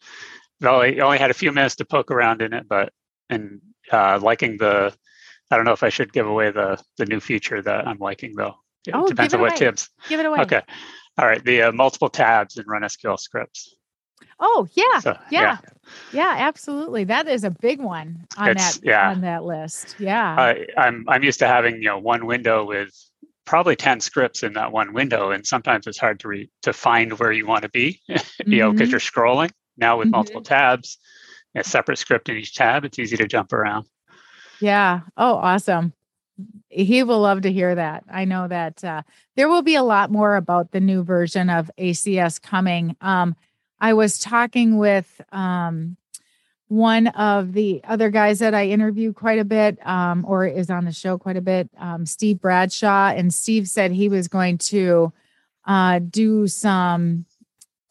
[0.63, 2.91] only only had a few minutes to poke around in it, but
[3.29, 4.93] and uh, liking the.
[5.51, 8.35] I don't know if I should give away the the new feature that I'm liking
[8.35, 8.55] though.
[8.87, 9.89] It oh, depends on what tips.
[10.07, 10.39] Give it away.
[10.41, 10.61] Okay.
[11.17, 11.43] All right.
[11.43, 13.75] The uh, multiple tabs and Run SQL scripts.
[14.39, 14.99] Oh yeah.
[14.99, 15.57] So, yeah.
[16.13, 16.35] yeah.
[16.37, 17.03] Absolutely.
[17.03, 19.09] That is a big one on it's, that yeah.
[19.09, 19.95] on that list.
[19.99, 20.35] Yeah.
[20.37, 22.93] I, I'm I'm used to having, you know, one window with
[23.49, 27.17] probably 10 scripts in that one window and sometimes it's hard to re- to find
[27.17, 28.51] where you want to be you mm-hmm.
[28.51, 29.49] know because you're scrolling.
[29.75, 30.17] Now with mm-hmm.
[30.17, 30.99] multiple tabs
[31.55, 33.87] a separate script in each tab it's easy to jump around.
[34.61, 34.99] Yeah.
[35.17, 35.93] Oh awesome.
[36.69, 38.03] He will love to hear that.
[38.07, 39.01] I know that uh,
[39.35, 42.95] there will be a lot more about the new version of acs coming.
[43.01, 43.35] Um,
[43.81, 45.97] i was talking with um,
[46.69, 50.85] one of the other guys that I interview quite a bit, um, or is on
[50.85, 53.09] the show quite a bit, um, Steve Bradshaw.
[53.09, 55.11] And Steve said he was going to
[55.65, 57.25] uh, do some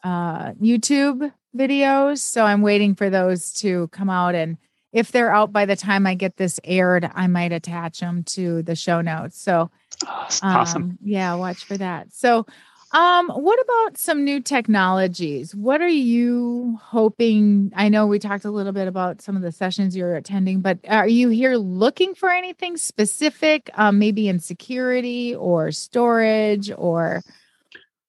[0.04, 2.18] uh, YouTube videos.
[2.18, 4.36] So I'm waiting for those to come out.
[4.36, 4.56] And
[4.92, 8.62] if they're out by the time I get this aired, I might attach them to
[8.62, 9.40] the show notes.
[9.40, 9.70] So,
[10.06, 10.82] awesome.
[10.82, 12.12] Um, yeah, watch for that.
[12.12, 12.46] So,
[12.92, 15.54] um, what about some new technologies?
[15.54, 17.70] What are you hoping?
[17.76, 20.78] I know we talked a little bit about some of the sessions you're attending, but
[20.88, 27.22] are you here looking for anything specific, um, maybe in security or storage or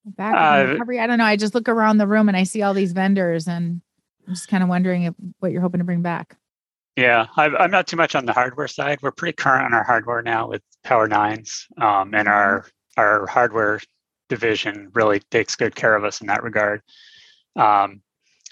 [0.05, 0.99] back uh, recovery?
[0.99, 1.25] I don't know.
[1.25, 3.81] I just look around the room and I see all these vendors, and
[4.27, 6.37] I'm just kind of wondering if, what you're hoping to bring back.
[6.95, 8.99] Yeah, I'm not too much on the hardware side.
[9.01, 12.65] We're pretty current on our hardware now with Power Nines, um, and our
[12.97, 13.79] our hardware
[14.29, 16.81] division really takes good care of us in that regard.
[17.55, 18.01] Um,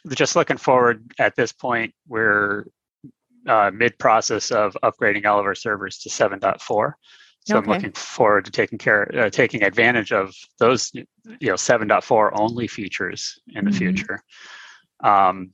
[0.10, 2.66] just looking forward at this point, we're
[3.48, 6.94] uh, mid process of upgrading all of our servers to 7.4.
[7.46, 7.63] So okay.
[7.63, 11.06] I'm looking forward to taking care, uh, taking advantage of those, you
[11.42, 13.78] know, 7.4 only features in the mm-hmm.
[13.78, 14.22] future.
[15.02, 15.52] Um,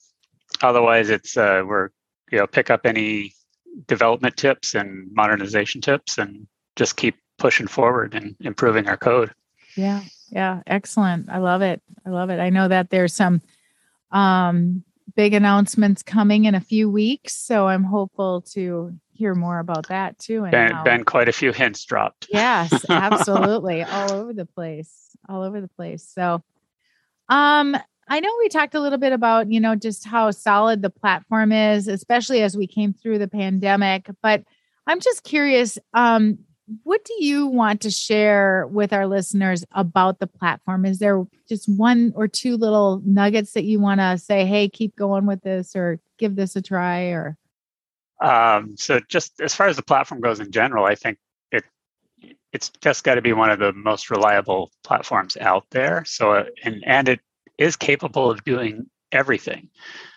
[0.62, 1.90] otherwise, it's uh, we're
[2.32, 3.34] you know pick up any
[3.88, 9.32] development tips and modernization tips and just keep pushing forward and improving our code.
[9.76, 10.02] Yeah.
[10.34, 10.62] Yeah.
[10.65, 11.30] Excellent.
[11.30, 11.82] I love it.
[12.06, 12.39] I love it.
[12.39, 13.41] I know that there's some
[14.12, 14.84] um,
[15.15, 17.36] big announcements coming in a few weeks.
[17.36, 20.43] So I'm hopeful to hear more about that too.
[20.43, 22.28] And been, how, been quite a few hints dropped.
[22.32, 23.84] Yes, absolutely.
[23.84, 25.15] all over the place.
[25.30, 26.10] All over the place.
[26.13, 26.43] So
[27.30, 27.78] um
[28.10, 31.52] I know we talked a little bit about, you know, just how solid the platform
[31.52, 34.10] is, especially as we came through the pandemic.
[34.22, 34.43] But
[34.86, 36.39] I'm just curious, um,
[36.84, 40.86] what do you want to share with our listeners about the platform?
[40.86, 44.95] Is there just one or two little nuggets that you want to say, hey, keep
[44.95, 47.38] going with this or give this a try or?
[48.21, 51.17] Um, so just as far as the platform goes in general, I think
[51.52, 51.65] it
[52.54, 56.06] it's just got to be one of the most reliable platforms out there.
[56.06, 57.19] So and and it
[57.58, 59.69] is capable of doing everything.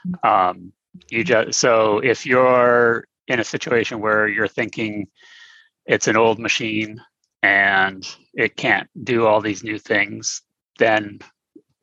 [0.06, 0.28] Mm-hmm.
[0.28, 0.72] Um,
[1.11, 5.09] you just so if you're in a situation where you're thinking
[5.87, 7.01] it's an old machine
[7.42, 10.42] and it can't do all these new things,
[10.79, 11.20] then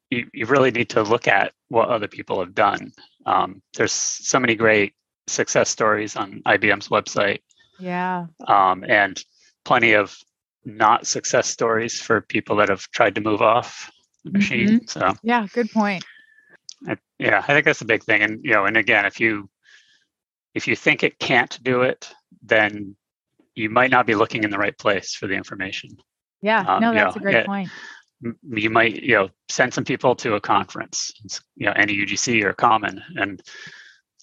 [0.09, 2.91] you, you really need to look at what other people have done.
[3.25, 4.93] Um, there's so many great
[5.27, 7.39] success stories on IBM's website.
[7.79, 8.27] Yeah.
[8.47, 9.23] Um, and
[9.65, 10.15] plenty of
[10.65, 13.91] not success stories for people that have tried to move off
[14.23, 14.79] the machine.
[14.79, 14.87] Mm-hmm.
[14.87, 16.05] So yeah, good point.
[16.87, 18.21] I, yeah, I think that's a big thing.
[18.21, 19.49] And you know, and again, if you
[20.53, 22.95] if you think it can't do it, then
[23.55, 25.91] you might not be looking in the right place for the information.
[26.41, 27.69] Yeah, um, no, that's know, a great point.
[28.49, 31.11] You might, you know, send some people to a conference,
[31.55, 33.41] you know, NEUGC or Common, and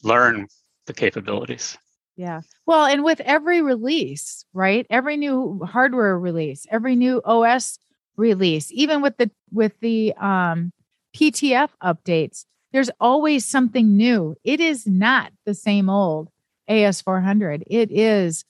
[0.03, 0.47] learn
[0.87, 1.77] the capabilities.
[2.17, 2.41] Yeah.
[2.67, 4.87] Well, and with every release, right?
[4.91, 7.79] Every new hardware release, every new OS
[8.17, 10.73] release, even with the with the um,
[11.15, 14.37] PTF updates, there's always something new.
[14.45, 16.29] It is not the same old
[16.69, 17.63] AS400.
[17.67, 18.45] It is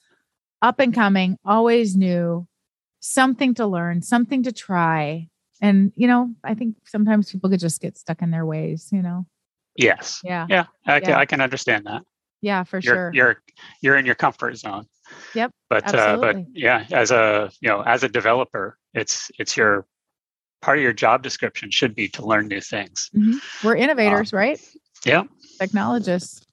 [0.62, 2.46] up and coming, always new,
[3.00, 5.28] something to learn, something to try.
[5.60, 9.02] And, you know, I think sometimes people could just get stuck in their ways, you
[9.02, 9.26] know?
[9.76, 10.20] Yes.
[10.24, 10.46] Yeah.
[10.48, 10.66] Yeah.
[10.86, 11.00] I, yeah.
[11.00, 12.02] Can, I can understand that.
[12.42, 13.10] Yeah, for you're, sure.
[13.12, 13.42] You're,
[13.82, 14.86] you're in your comfort zone.
[15.34, 15.50] Yep.
[15.68, 19.86] But uh, but yeah, as a you know as a developer, it's it's your
[20.62, 23.10] part of your job description should be to learn new things.
[23.14, 23.66] Mm-hmm.
[23.66, 24.60] We're innovators, um, right?
[25.04, 25.24] Yeah.
[25.58, 26.46] Technologists.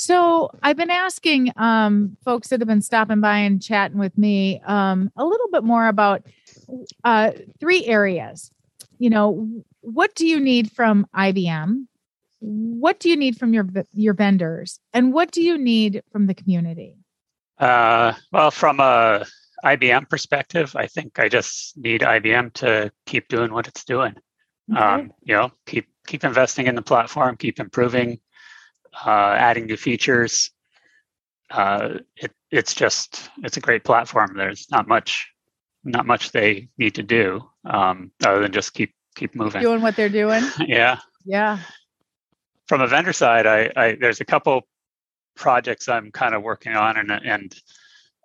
[0.00, 4.62] So I've been asking um, folks that have been stopping by and chatting with me
[4.64, 6.22] um, a little bit more about
[7.04, 8.50] uh, three areas.
[8.98, 9.46] You know,
[9.82, 11.86] what do you need from IBM?
[12.38, 16.34] What do you need from your your vendors, and what do you need from the
[16.34, 16.96] community?
[17.58, 19.26] Uh, well, from a
[19.62, 24.14] IBM perspective, I think I just need IBM to keep doing what it's doing.
[24.72, 24.80] Okay.
[24.80, 28.18] Um, you know, keep keep investing in the platform, keep improving,
[29.06, 30.50] uh, adding new features.
[31.50, 34.34] Uh, it, it's just it's a great platform.
[34.36, 35.28] There's not much
[35.84, 39.96] not much they need to do um, other than just keep keep moving, doing what
[39.96, 40.44] they're doing.
[40.66, 41.58] yeah, yeah.
[42.66, 44.62] From a vendor side, I, I there's a couple
[45.36, 47.54] projects I'm kind of working on, and and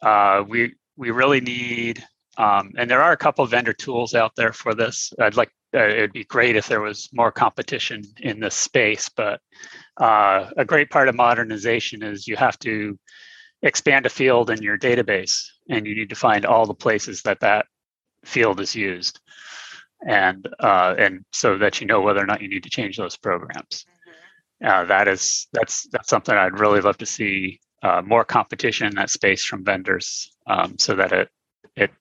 [0.01, 2.03] uh, we we really need.
[2.37, 5.13] Um, and there are a couple vendor tools out there for this.
[5.19, 9.39] I'd like uh, it'd be great if there was more competition in this space, but
[9.97, 12.99] uh, a great part of modernization is you have to
[13.61, 17.39] expand a field in your database, and you need to find all the places that
[17.39, 17.65] that
[18.23, 19.19] field is used,
[20.05, 23.17] and uh, and so that you know whether or not you need to change those
[23.17, 23.85] programs.
[24.61, 24.67] Mm-hmm.
[24.67, 28.95] Uh, that is that's that's something I'd really love to see uh, more competition in
[28.95, 31.29] that space from vendors um, so that it
[31.75, 31.91] it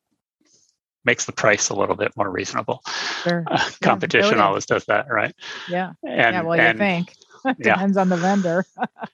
[1.04, 2.82] makes the price a little bit more reasonable.
[3.22, 3.44] Sure.
[3.46, 5.34] Uh, competition yeah, always does that, right?
[5.68, 5.92] Yeah.
[6.02, 7.14] And, yeah, well, and, you think.
[7.58, 8.00] Depends yeah.
[8.00, 8.64] on the vendor.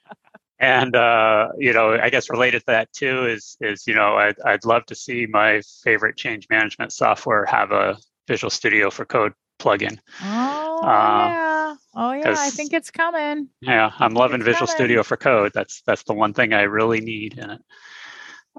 [0.59, 4.39] and uh, you know, I guess related to that too is is you know, I'd
[4.45, 9.33] I'd love to see my favorite change management software have a Visual Studio for Code
[9.59, 9.99] plugin.
[10.23, 11.75] Oh uh, yeah.
[11.95, 13.49] Oh yeah, I think it's coming.
[13.61, 14.75] Yeah, I'm loving Visual coming.
[14.75, 15.51] Studio for Code.
[15.53, 17.61] That's that's the one thing I really need in it.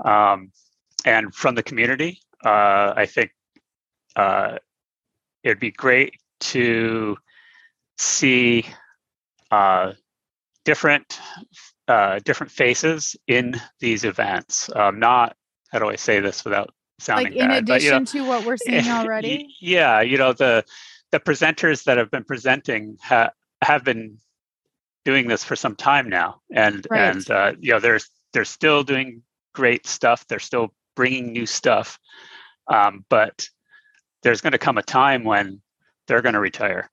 [0.05, 0.53] Um,
[1.05, 3.33] and from the community, uh, I think
[4.17, 4.59] uh,
[5.43, 7.17] it'd be great to
[7.99, 8.67] see
[9.53, 9.93] uh,
[10.65, 11.21] different
[11.87, 14.71] uh, different faces in these events.
[14.75, 15.37] Um, not
[15.71, 18.29] how do I say this without sounding like in bad, addition but, you know, to
[18.29, 19.55] what we're seeing already.
[19.61, 20.65] Yeah, you know the
[21.13, 23.31] the presenters that have been presenting ha-
[23.63, 24.19] have been
[25.05, 27.15] doing this for some time now, and right.
[27.15, 28.01] and uh, you know they're
[28.33, 29.23] they're still doing
[29.55, 30.27] great stuff.
[30.27, 31.99] They're still bringing new stuff,
[32.69, 33.47] um, but
[34.23, 35.61] there's going to come a time when
[36.07, 36.91] they're going to retire.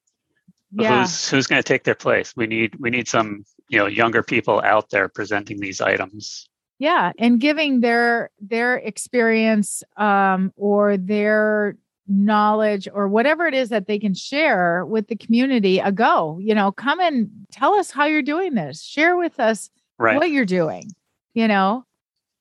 [0.71, 1.01] Yeah.
[1.01, 2.33] Who's who's going to take their place?
[2.35, 6.47] We need we need some you know younger people out there presenting these items.
[6.77, 11.75] Yeah, and giving their their experience um, or their
[12.07, 16.39] knowledge or whatever it is that they can share with the community a go.
[16.41, 18.81] You know, come and tell us how you're doing this.
[18.81, 20.17] Share with us right.
[20.17, 20.91] what you're doing.
[21.33, 21.85] You know,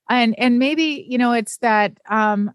[0.09, 2.53] and and maybe you know it's that um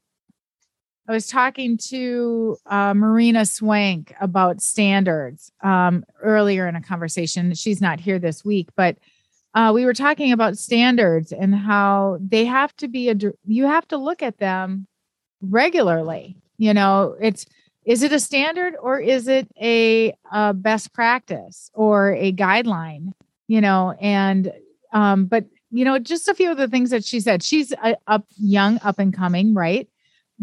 [1.07, 7.53] I was talking to uh, Marina Schwenk about standards um, earlier in a conversation.
[7.55, 8.97] She's not here this week, but
[9.53, 13.15] uh, we were talking about standards and how they have to be a.
[13.45, 14.87] You have to look at them
[15.41, 16.37] regularly.
[16.57, 17.45] You know, it's
[17.85, 23.11] is it a standard or is it a, a best practice or a guideline?
[23.47, 24.53] You know, and
[24.93, 27.43] um, but you know, just a few of the things that she said.
[27.43, 29.89] She's a, up young, up and coming, right?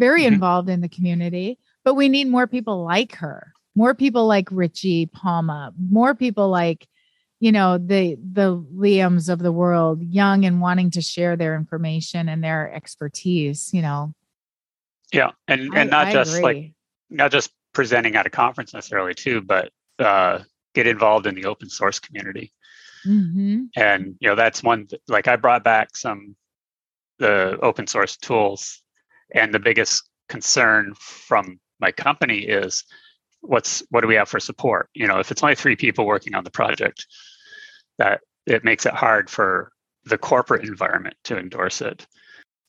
[0.01, 0.35] Very mm-hmm.
[0.35, 5.07] involved in the community, but we need more people like her, more people like Richie
[5.07, 6.89] Palma, more people like,
[7.39, 12.29] you know, the the Liams of the world, young and wanting to share their information
[12.29, 14.13] and their expertise, you know.
[15.13, 15.31] Yeah.
[15.47, 16.43] And and I, not I just agree.
[16.43, 16.73] like
[17.11, 20.41] not just presenting at a conference necessarily too, but uh
[20.75, 22.53] get involved in the open source community.
[23.07, 23.65] Mm-hmm.
[23.77, 26.37] And you know, that's one th- like I brought back some
[27.19, 28.83] the open source tools
[29.35, 32.85] and the biggest concern from my company is
[33.41, 34.89] what's what do we have for support?
[34.95, 37.07] You know if it's only three people working on the project
[37.99, 39.73] that it makes it hard for
[40.05, 42.07] the corporate environment to endorse it.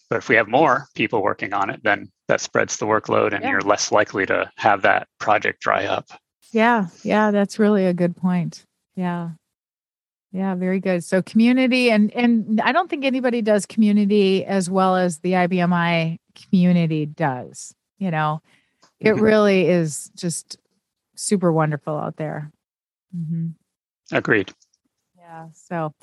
[0.09, 3.43] But if we have more people working on it then that spreads the workload and
[3.43, 3.51] yeah.
[3.51, 6.09] you're less likely to have that project dry up.
[6.51, 8.65] Yeah yeah that's really a good point.
[8.95, 9.31] Yeah
[10.31, 11.03] yeah, very good.
[11.03, 15.73] So community and and I don't think anybody does community as well as the IBM
[15.73, 17.75] i community does.
[17.97, 18.41] You know,
[18.99, 19.23] it mm-hmm.
[19.23, 20.57] really is just
[21.15, 22.51] super wonderful out there.
[23.15, 24.15] Mm-hmm.
[24.15, 24.53] Agreed.
[25.17, 25.47] Yeah.
[25.53, 25.93] So,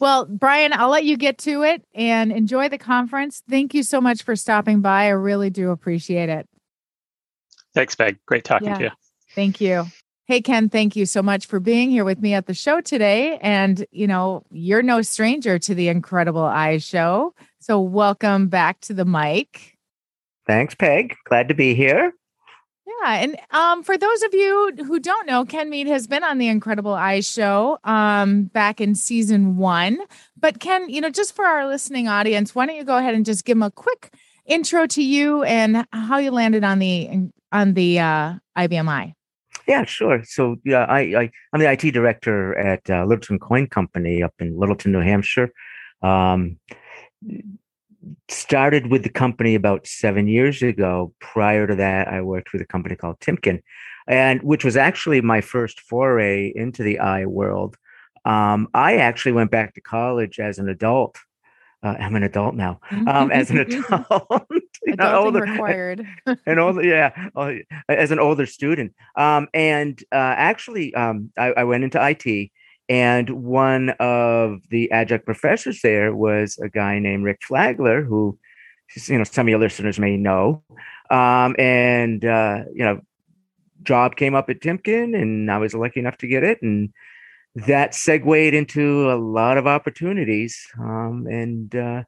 [0.00, 3.42] well, Brian, I'll let you get to it and enjoy the conference.
[3.48, 5.04] Thank you so much for stopping by.
[5.04, 6.48] I really do appreciate it.
[7.74, 8.18] Thanks, Peg.
[8.26, 8.78] Great talking yeah.
[8.78, 8.90] to you.
[9.34, 9.86] Thank you.
[10.28, 13.38] Hey, Ken, thank you so much for being here with me at the show today.
[13.38, 17.32] And, you know, you're no stranger to the Incredible i Show.
[17.60, 19.78] So, welcome back to the mic.
[20.46, 21.16] Thanks, Peg.
[21.24, 22.12] Glad to be here.
[22.86, 26.36] Yeah, and um, for those of you who don't know, Ken Meade has been on
[26.36, 29.98] the Incredible i Show um, back in season one.
[30.38, 33.24] But Ken, you know, just for our listening audience, why don't you go ahead and
[33.24, 34.12] just give them a quick
[34.44, 39.14] intro to you and how you landed on the on the uh, IBM i?
[39.68, 40.24] Yeah, sure.
[40.24, 44.58] So yeah, I, I am the IT director at uh, Littleton Coin Company up in
[44.58, 45.52] Littleton, New Hampshire.
[46.02, 46.58] Um,
[48.28, 51.12] started with the company about seven years ago.
[51.20, 53.60] Prior to that, I worked with a company called Timken,
[54.06, 57.76] and which was actually my first foray into the I world.
[58.24, 61.18] Um, I actually went back to college as an adult.
[61.82, 62.80] Uh, I'm an adult now.
[62.90, 63.88] Um, as an adult,
[64.88, 66.06] Adulting older, required.
[66.46, 67.28] and older, yeah,
[67.88, 68.94] as an older student.
[69.16, 72.50] Um, and uh, actually, um, I, I went into IT
[72.88, 78.38] and one of the adjunct professors there was a guy named Rick Flagler, who
[79.06, 80.62] you know some of your listeners may know.
[81.10, 83.00] Um, and uh, you know,
[83.82, 86.92] job came up at Timken, and I was lucky enough to get it, and
[87.66, 90.66] that segued into a lot of opportunities.
[90.78, 92.02] Um, and uh,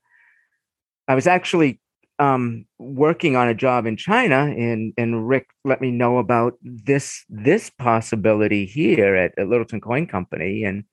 [1.08, 1.80] I was actually
[2.18, 7.24] um, working on a job in China, and and Rick let me know about this
[7.28, 10.84] this possibility here at, at Littleton Coin Company, and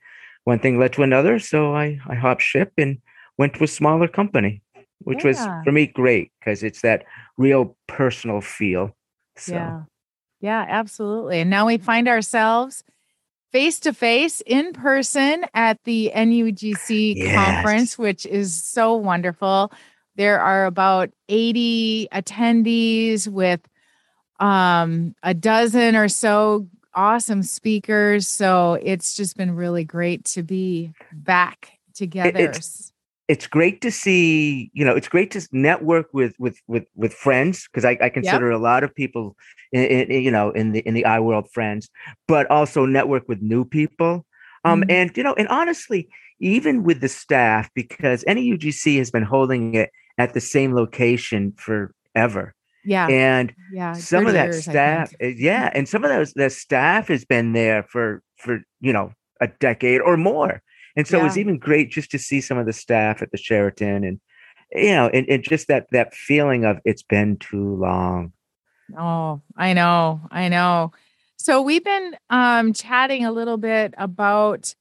[0.45, 1.37] one thing led to another.
[1.39, 2.99] So I I hopped ship and
[3.37, 4.61] went to a smaller company,
[4.99, 5.27] which yeah.
[5.27, 7.03] was for me great because it's that
[7.37, 8.95] real personal feel.
[9.35, 9.53] So.
[9.53, 9.81] Yeah,
[10.39, 11.41] yeah, absolutely.
[11.41, 12.83] And now we find ourselves
[13.57, 17.35] face to face in person at the NEUGC yes.
[17.35, 19.71] conference, which is so wonderful.
[20.15, 23.61] There are about 80 attendees with
[24.39, 28.27] um, a dozen or so awesome speakers.
[28.27, 32.51] So it's just been really great to be back together.
[32.51, 32.93] It's,
[33.27, 37.67] it's great to see, you know, it's great to network with with with with friends
[37.67, 38.59] because I, I, consider yep.
[38.59, 39.35] a lot of people,
[39.71, 41.89] in, in, you know, in the in the eye world friends,
[42.27, 44.25] but also network with new people.
[44.63, 44.91] Um, mm-hmm.
[44.91, 46.07] and you know, and honestly,
[46.39, 52.53] even with the staff, because NEUGC has been holding it at the same location forever.
[52.85, 53.07] Yeah.
[53.07, 57.09] And yeah, some of that years, staff, eh, yeah, and some of those the staff
[57.09, 59.11] has been there for for you know
[59.41, 60.61] a decade or more.
[60.97, 61.23] And so yeah.
[61.23, 64.19] it was even great just to see some of the staff at the Sheraton and
[64.73, 68.33] you know, and, and just that that feeling of it's been too long.
[68.97, 70.19] Oh, I know.
[70.29, 70.91] I know.
[71.37, 74.75] So we've been um chatting a little bit about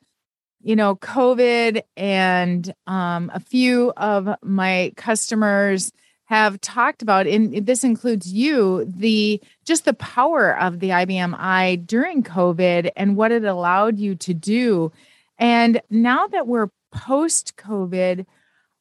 [0.66, 5.92] you know, COVID and um, a few of my customers
[6.24, 11.76] have talked about, and this includes you, the just the power of the IBM i
[11.76, 14.90] during COVID and what it allowed you to do.
[15.38, 18.26] And now that we're post COVID,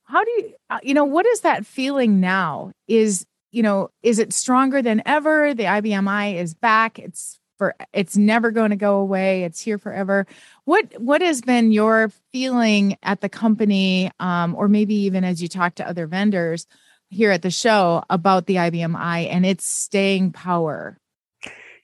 [0.06, 2.72] how do you, uh, you know, what is that feeling now?
[2.88, 5.53] Is, you know, is it stronger than ever?
[5.53, 6.99] The IBM i is back.
[6.99, 10.28] It's for it's never going to go away it's here forever
[10.66, 15.47] what what has been your feeling at the company um, or maybe even as you
[15.47, 16.68] talk to other vendors
[17.10, 20.99] here at the show about the IBM i and its staying power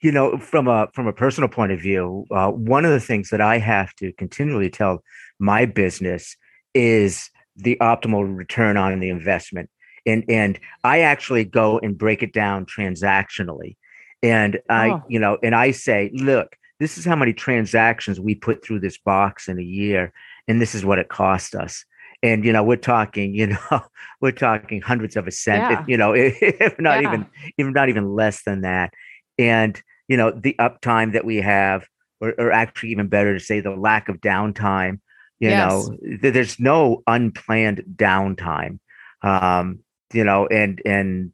[0.02, 3.30] you know from a from a personal point of view uh, one of the things
[3.30, 5.02] that i have to continually tell
[5.38, 6.36] my business
[6.74, 9.70] is the optimal return on the investment
[10.06, 13.76] and and i actually go and break it down transactionally
[14.22, 15.02] and I, oh.
[15.08, 18.98] you know, and I say, look, this is how many transactions we put through this
[18.98, 20.12] box in a year,
[20.48, 21.84] and this is what it cost us.
[22.22, 23.82] And you know, we're talking, you know,
[24.20, 25.80] we're talking hundreds of a cent, yeah.
[25.80, 27.08] if, you know, if not yeah.
[27.08, 27.26] even,
[27.58, 28.94] even not even less than that.
[29.38, 29.80] And
[30.12, 31.88] you know, the uptime that we have,
[32.20, 35.00] or, or actually even better to say, the lack of downtime.
[35.40, 35.88] You yes.
[35.88, 38.78] know, there's no unplanned downtime.
[39.22, 39.78] Um,
[40.12, 41.32] you know, and and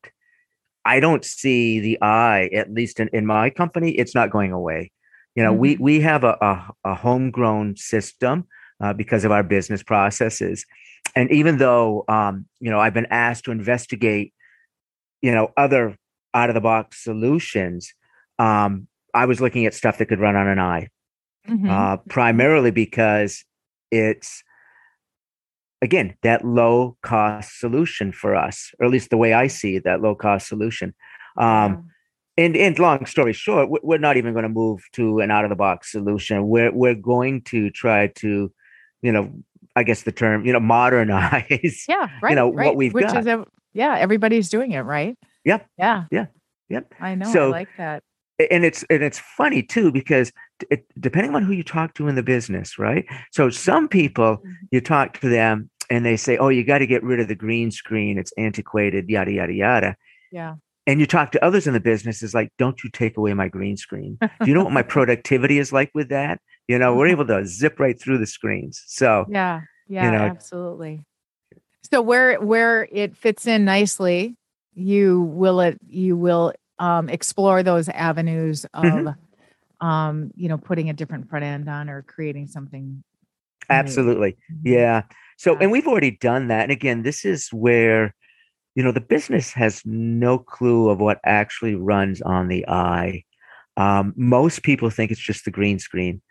[0.85, 4.93] I don't see the eye, at least in, in my company, it's not going away.
[5.35, 5.61] You know, mm-hmm.
[5.61, 8.47] we we have a, a, a homegrown system
[8.81, 10.65] uh, because of our business processes,
[11.17, 14.33] and even though um, you know I've been asked to investigate,
[15.21, 15.99] you know, other
[16.33, 17.93] out of the box solutions,
[18.39, 20.89] um, I was looking at stuff that could run on an eye,
[21.49, 21.69] mm-hmm.
[21.69, 23.45] uh, primarily because
[23.91, 24.43] it's
[25.81, 30.03] again that low cost solution for us or at least the way i see that
[30.03, 30.95] low cost solution.
[31.37, 31.91] Um,
[32.37, 35.51] and and long story short we're not even going to move to an out of
[35.51, 36.49] the box solution.
[36.49, 38.53] We're we're going to try to
[39.03, 39.33] you know
[39.77, 42.67] i guess the term you know modernize yeah right you know right.
[42.67, 43.19] what we've Which got.
[43.19, 45.17] is a, yeah everybody's doing it right?
[45.45, 45.67] Yep.
[45.79, 46.05] Yeah.
[46.11, 46.27] Yeah.
[46.69, 46.95] Yep.
[47.01, 48.03] I know so, i like that
[48.51, 50.33] and it's and it's funny too because
[50.71, 54.53] it, depending on who you talk to in the business right so some people mm-hmm.
[54.71, 57.35] you talk to them and they say, "Oh, you got to get rid of the
[57.35, 59.97] green screen; it's antiquated." Yada yada yada.
[60.31, 60.57] Yeah.
[60.87, 63.49] And you talk to others in the business, is like, "Don't you take away my
[63.49, 64.19] green screen?
[64.21, 66.41] Do you know what my productivity is like with that?
[66.67, 68.83] You know, we're able to zip right through the screens.
[68.87, 69.63] So Yeah.
[69.89, 70.05] Yeah.
[70.07, 71.05] You know- absolutely.
[71.91, 74.37] So where where it fits in nicely,
[74.75, 79.17] you will it you will um, explore those avenues of Mhm.
[79.81, 83.03] um, you know putting a different front end on or creating something.
[83.71, 84.61] absolutely, Mhm.
[84.65, 85.03] yeah.
[85.37, 85.59] So, Yeah.
[85.63, 86.63] and we've already done that.
[86.65, 88.15] And again, this is where,
[88.75, 93.25] you know, the business has no clue of what actually runs on the eye.
[93.77, 96.23] Um, most people think it's just the green screen.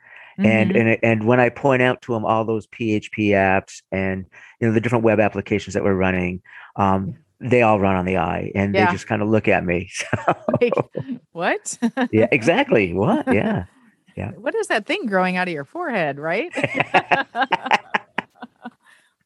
[0.43, 0.79] and Mhm.
[0.79, 4.25] and and when I point out to them all those PHP apps and
[4.59, 6.41] you know the different web applications that we're running,
[6.75, 8.85] um, they all run on the eye, and Yeah.
[8.87, 9.89] they just kind of look at me.
[10.61, 10.73] Like,
[11.31, 11.77] what?
[12.11, 12.93] yeah, exactly.
[12.93, 13.31] What?
[13.33, 13.65] Yeah.
[14.15, 14.31] Yeah.
[14.31, 16.51] what is that thing growing out of your forehead, right?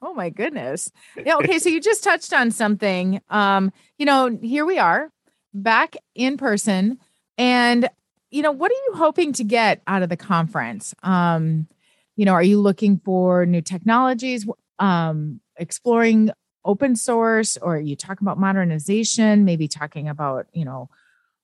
[0.02, 0.92] oh my goodness.
[1.26, 3.22] Yeah, okay, so you just touched on something.
[3.30, 5.10] Um, you know, here we are
[5.54, 6.98] back in person
[7.38, 7.88] and
[8.32, 10.94] you know, what are you hoping to get out of the conference?
[11.04, 11.68] Um,
[12.16, 14.46] you know, are you looking for new technologies,
[14.80, 16.32] um, exploring
[16.66, 20.90] open source, or you talk about modernization, maybe talking about, you know,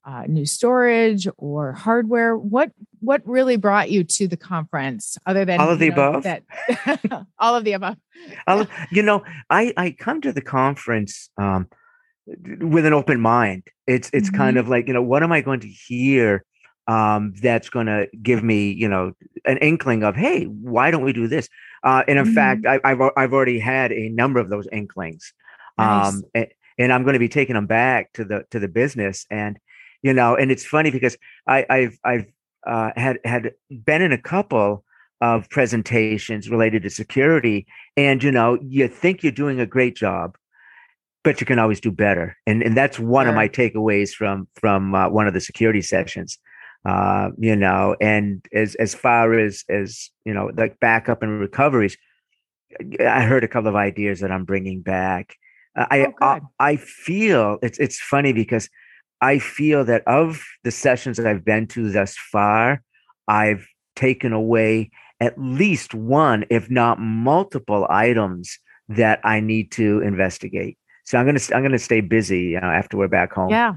[0.06, 5.60] uh, new storage or hardware what what really brought you to the conference other than
[5.60, 6.24] All of the know, above?
[6.24, 6.44] that
[7.40, 7.98] all of the above
[8.48, 11.68] I'll, you know, I I come to the conference um,
[12.28, 13.64] with an open mind.
[13.86, 14.62] It's it's kind Mhm.
[14.62, 16.44] of like you know, what am I going to hear
[16.88, 19.14] um, that's going to give me you know
[19.46, 21.50] an inkling of hey, why don't we do this?
[21.84, 22.34] Uh, and in Mhm.
[22.34, 25.34] fact, I, I've I've already had a number of those inklings,
[25.78, 26.16] Nice.
[26.16, 29.26] um, and, and I'm going to be taking them back to the to the business
[29.30, 29.60] and
[30.04, 31.18] you know, and it's funny because
[31.48, 32.26] I, I've I've
[32.66, 34.84] uh, had had been in a couple
[35.22, 37.66] of presentations related to security
[37.96, 40.38] and you know you think you're doing a great job
[41.24, 44.94] but you can always do better and and that's one of my takeaways from from
[44.94, 46.38] uh, one of the security sessions
[46.88, 51.98] uh you know and as as far as as you know like backup and recoveries
[53.00, 55.36] i heard a couple of ideas that i'm bringing back
[55.78, 56.42] Uh, i Oh, I.
[56.60, 58.70] I feel it's it's funny because
[59.22, 62.82] i feel that of the sessions that i've been to thus far
[63.28, 63.66] i've
[63.96, 70.78] taken away at least one, if not multiple items that I need to investigate.
[71.06, 73.50] So I'm gonna I'm gonna stay busy uh, after we're back home.
[73.50, 73.76] yeah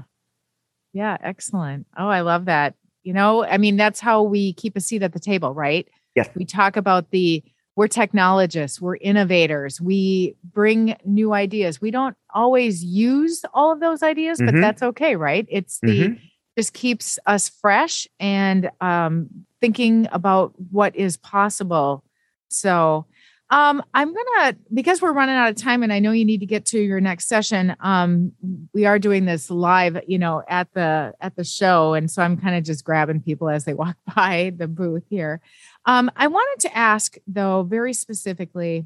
[0.93, 4.81] yeah excellent oh i love that you know i mean that's how we keep a
[4.81, 6.29] seat at the table right Yes.
[6.35, 7.41] we talk about the
[7.77, 14.03] we're technologists we're innovators we bring new ideas we don't always use all of those
[14.03, 14.61] ideas but Mhm.
[14.61, 16.19] that's okay right it's the Mhm.
[16.57, 19.29] just keeps us fresh and um,
[19.61, 22.03] thinking about what is possible.
[22.49, 23.05] So
[23.51, 26.45] um, I'm gonna because we're running out of time, and I know you need to
[26.45, 27.75] get to your next session.
[27.81, 28.31] Um,
[28.73, 32.37] we are doing this live, you know, at the at the show, and so I'm
[32.37, 35.41] kind of just grabbing people as they walk by the booth here.
[35.85, 38.85] Um, I wanted to ask though, very specifically,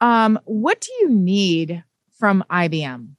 [0.00, 1.84] um, what do you need
[2.18, 3.10] from IBM?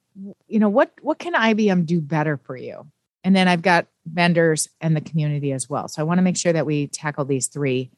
[0.48, 2.88] You know, what what can IBM do better for you?
[3.24, 5.88] And then I've got vendors and the community as well.
[5.88, 7.92] So I want to make sure that we tackle these three.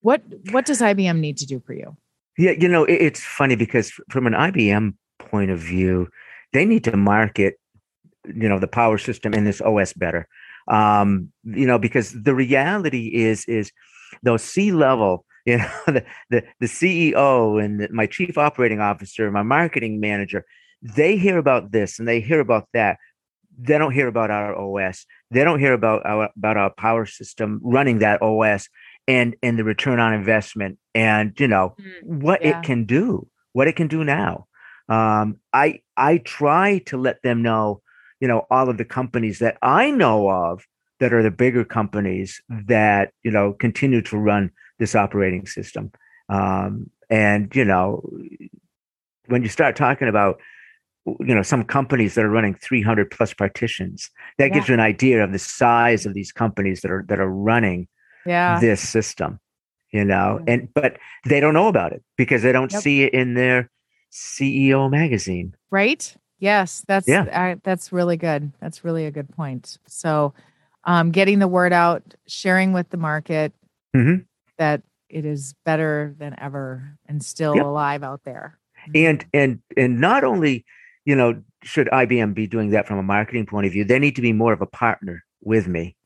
[0.00, 1.96] What what does IBM need to do for you?
[2.36, 6.08] Yeah, you know, it, it's funny because from an IBM point of view,
[6.52, 7.54] they need to market,
[8.26, 10.28] you know, the power system and this OS better.
[10.68, 13.72] Um, you know, because the reality is is
[14.22, 19.30] those C level, you know, the, the the CEO and the- my chief operating officer,
[19.30, 20.44] my marketing manager,
[20.82, 22.98] they hear about this and they hear about that.
[23.60, 25.04] They don't hear about our OS.
[25.32, 28.68] They don't hear about our about our power system running that OS
[29.08, 32.50] and and the return on investment and you know what Yeah.
[32.50, 34.46] it can do, what it can do now.
[34.88, 37.82] Um, I I try to let them know,
[38.20, 40.64] you know, all of the companies that I know of
[41.00, 45.90] that are the bigger companies that you know continue to run this operating system.
[46.28, 48.02] Um, and you know,
[49.26, 50.40] when you start talking about
[51.06, 55.24] you know some companies that are running 300 plus partitions that gives you an idea
[55.24, 57.88] of the size of these companies that are that are running
[58.28, 58.60] Yeah.
[58.60, 59.40] this system
[59.90, 60.52] you know Yeah.
[60.54, 62.82] and but they don't know about it because they don't Yep.
[62.82, 63.70] see it in their
[64.12, 66.14] ceo magazine right?
[66.40, 67.22] Yes, that's Yeah.
[67.24, 68.52] uh, that's really good.
[68.60, 69.76] That's really a good point.
[69.88, 70.32] So,
[70.84, 73.52] um, getting the word out, sharing with the market
[73.96, 74.24] Mhm.
[74.56, 77.64] that it is better than ever and still Yep.
[77.64, 78.58] alive out there.
[78.94, 80.64] and and and not only
[81.04, 84.14] you know should ibm be doing that from a marketing point of view they need
[84.16, 85.96] to be more of a partner with me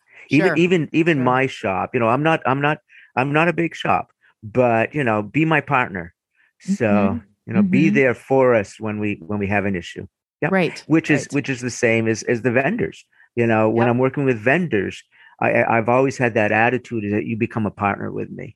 [0.41, 0.57] Sure.
[0.57, 1.25] even even Sure.
[1.25, 2.79] my shop you know i'm not i'm not
[3.17, 4.13] i'm not a big shop
[4.43, 6.15] but you know be my partner
[6.61, 7.23] so Mhm.
[7.47, 7.95] You know, be Mhm.
[7.95, 10.07] there for us when we when we have an issue.
[10.43, 10.53] Yep.
[10.53, 10.85] Right.
[10.87, 11.33] Which is right.
[11.33, 13.05] which is the same as as the vendors.
[13.35, 13.91] You know, when Yep.
[13.91, 15.03] I'm working with vendors,
[15.41, 18.55] I, I've always had that attitude that you become a partner with me,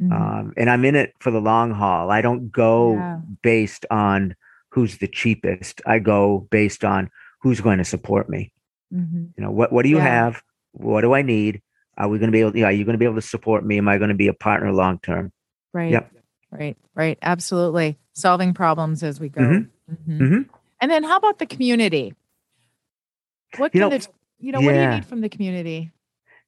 [0.00, 0.12] Mhm.
[0.12, 2.12] um, and I'm in it for the long haul.
[2.12, 3.18] I don't go Yeah.
[3.42, 4.36] based on
[4.70, 5.82] who's the cheapest.
[5.84, 7.10] I go based on
[7.42, 8.52] who's going to support me.
[8.94, 9.30] Mhm.
[9.36, 10.04] You know, what what do you Yeah.
[10.14, 10.42] have?
[10.78, 11.60] What do I need?
[11.96, 12.56] Are we going to be able?
[12.56, 13.78] Yeah, are you going to be able to support me?
[13.78, 15.32] Am I going to be a partner long term?
[15.72, 15.90] Right.
[15.90, 16.12] Yep.
[16.50, 16.76] Right.
[16.94, 17.18] Right.
[17.22, 17.98] Absolutely.
[18.14, 19.40] Solving problems as we go.
[19.42, 19.68] Mhm.
[19.90, 20.18] Mhm.
[20.18, 20.48] Mhm.
[20.80, 22.14] And then how about the community?
[23.56, 24.06] What You know, the
[24.38, 25.90] you know, what do you need from the community?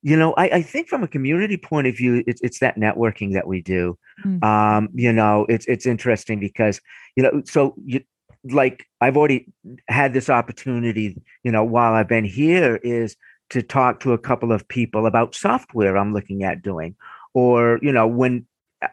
[0.02, 3.34] You know, I, I think from a community point of view, it's it's that networking
[3.34, 3.98] that we do.
[4.24, 4.42] Mhm.
[4.44, 6.80] Um, you know, it's it's interesting because
[7.16, 8.00] you know, so you
[8.44, 9.52] like I've already
[9.88, 11.20] had this opportunity.
[11.42, 13.16] You know, while I've been here, is
[13.50, 16.96] to talk to a couple of people about software I'm looking at doing,
[17.34, 18.46] or you know, when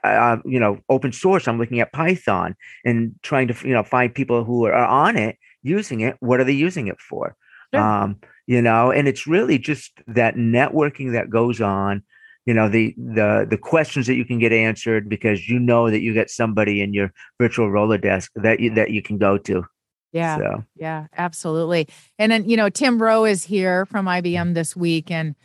[0.04, 4.14] uh, you know, open source, I'm looking at Python and trying to you know find
[4.14, 6.18] people who are on it using it.
[6.20, 7.36] What are they using it for?
[7.74, 7.82] Sure.
[7.82, 12.04] Um, you know, and it's really just that networking that goes on.
[12.46, 16.02] You know, the the the questions that you can get answered because you know that
[16.02, 19.66] you got somebody in your virtual Rolodex that you that you can go to.
[20.14, 20.38] Yeah.
[20.38, 21.88] So Yeah, absolutely.
[22.18, 25.36] And then, you know, Tim Rowe is here from IBM this week and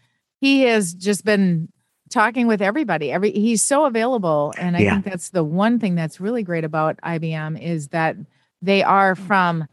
[0.41, 1.69] he has just been
[2.11, 3.11] talking with everybody.
[3.11, 4.93] Every he's so available and I Yeah.
[4.93, 8.17] think that's the one thing that's really great about IBM is that
[8.61, 9.67] they are from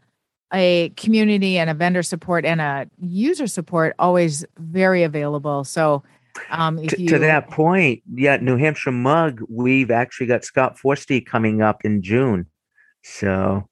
[0.52, 5.62] a community and a vendor support and a user support always very available.
[5.64, 6.02] So
[6.50, 10.76] um if to, you to that point, yeah, New Hampshire Mug, we've actually got Scott
[10.76, 12.46] Forstie coming up in June.
[13.02, 13.68] So,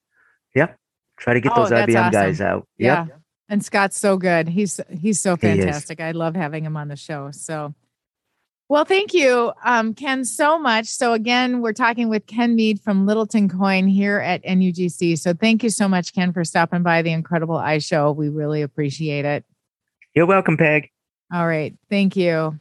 [1.19, 2.12] try to get Oh, those IBM awesome.
[2.12, 2.66] guys out.
[2.77, 3.07] Yeah.
[3.07, 3.21] Yep.
[3.51, 4.49] And Scott's so good.
[4.49, 6.01] He's he's so He fantastic.
[6.01, 7.31] I love having him on the show.
[7.33, 7.75] So
[8.71, 10.89] well, thank you, um, Ken, so much.
[10.89, 15.19] So again, we're talking with Ken Meade from Littleton Coin here at NEUGC.
[15.19, 18.12] So thank you so much, Ken, for stopping by the Incredible i Show.
[18.12, 19.47] We really appreciate it.
[20.14, 20.91] You're welcome, Peg.
[21.33, 21.75] All right.
[21.89, 22.59] Thank you.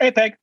[0.00, 0.36] Hey, Peg.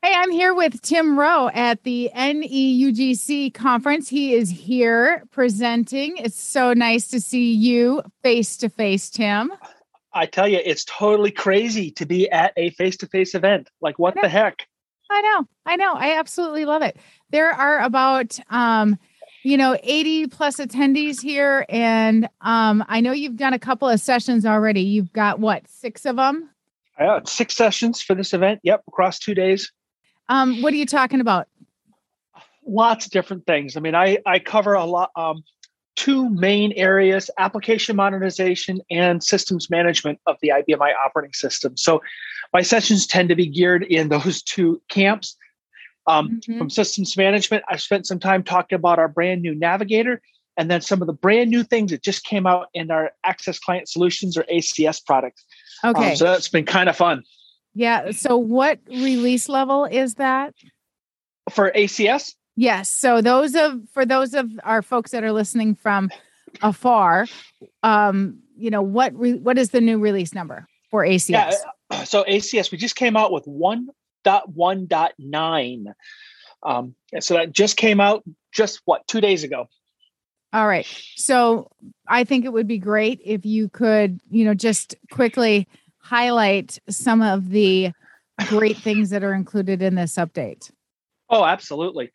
[0.00, 4.08] Hey, I'm here with Tim Rowe at the NEUGC conference.
[4.08, 6.16] He is here presenting.
[6.18, 9.52] It's so nice to see you face to face, Tim.
[10.12, 13.70] I tell you, it's totally crazy to be at a face-to-face event.
[13.80, 14.68] Like, what the heck?
[15.10, 15.48] I know.
[15.66, 15.94] I know.
[15.94, 16.96] I absolutely love it.
[17.30, 18.98] There are about um,
[19.42, 24.00] you know, 80 plus attendees here and um I know you've done a couple of
[24.00, 24.82] sessions already.
[24.82, 26.50] You've got what, 6 of them?
[26.98, 28.60] Uh, six sessions for this event.
[28.64, 29.72] Yep, across two days.
[30.28, 31.48] Um what are you talking about?
[32.66, 33.76] Lots of different things.
[33.76, 35.10] I mean, I I cover a lot.
[35.16, 35.42] Um,
[35.96, 41.76] two main areas: application modernization and systems management of the IBM i operating system.
[41.76, 42.02] So,
[42.52, 45.36] my sessions tend to be geared in those two camps.
[46.06, 46.58] Um, Mhm.
[46.58, 50.22] From systems management, I spent some time talking about our brand new Navigator,
[50.56, 53.58] and then some of the brand new things that just came out in our Access
[53.58, 55.42] Client Solutions or ACS product.
[55.84, 56.14] Um, Okay.
[56.14, 57.24] so that's been kind of fun
[57.74, 60.54] yeah, so what release level is that?
[61.50, 62.34] for ACS.
[62.56, 62.88] Yes.
[62.88, 66.10] So those of for those of our folks that are listening from
[66.62, 67.26] afar,
[67.82, 71.54] um, you know, what re- what is the new release number for ACS?
[71.90, 75.84] Yeah, so ACS, we just came out with 1.1.9.
[76.64, 79.68] Um, so that just came out just what, two days ago.
[80.52, 80.84] All right.
[81.16, 81.70] So
[82.08, 85.68] I think it would be great if you could, you know, just quickly
[86.08, 87.92] highlight some of the
[88.46, 90.70] great things that are included in this update.
[91.28, 92.10] Oh, absolutely.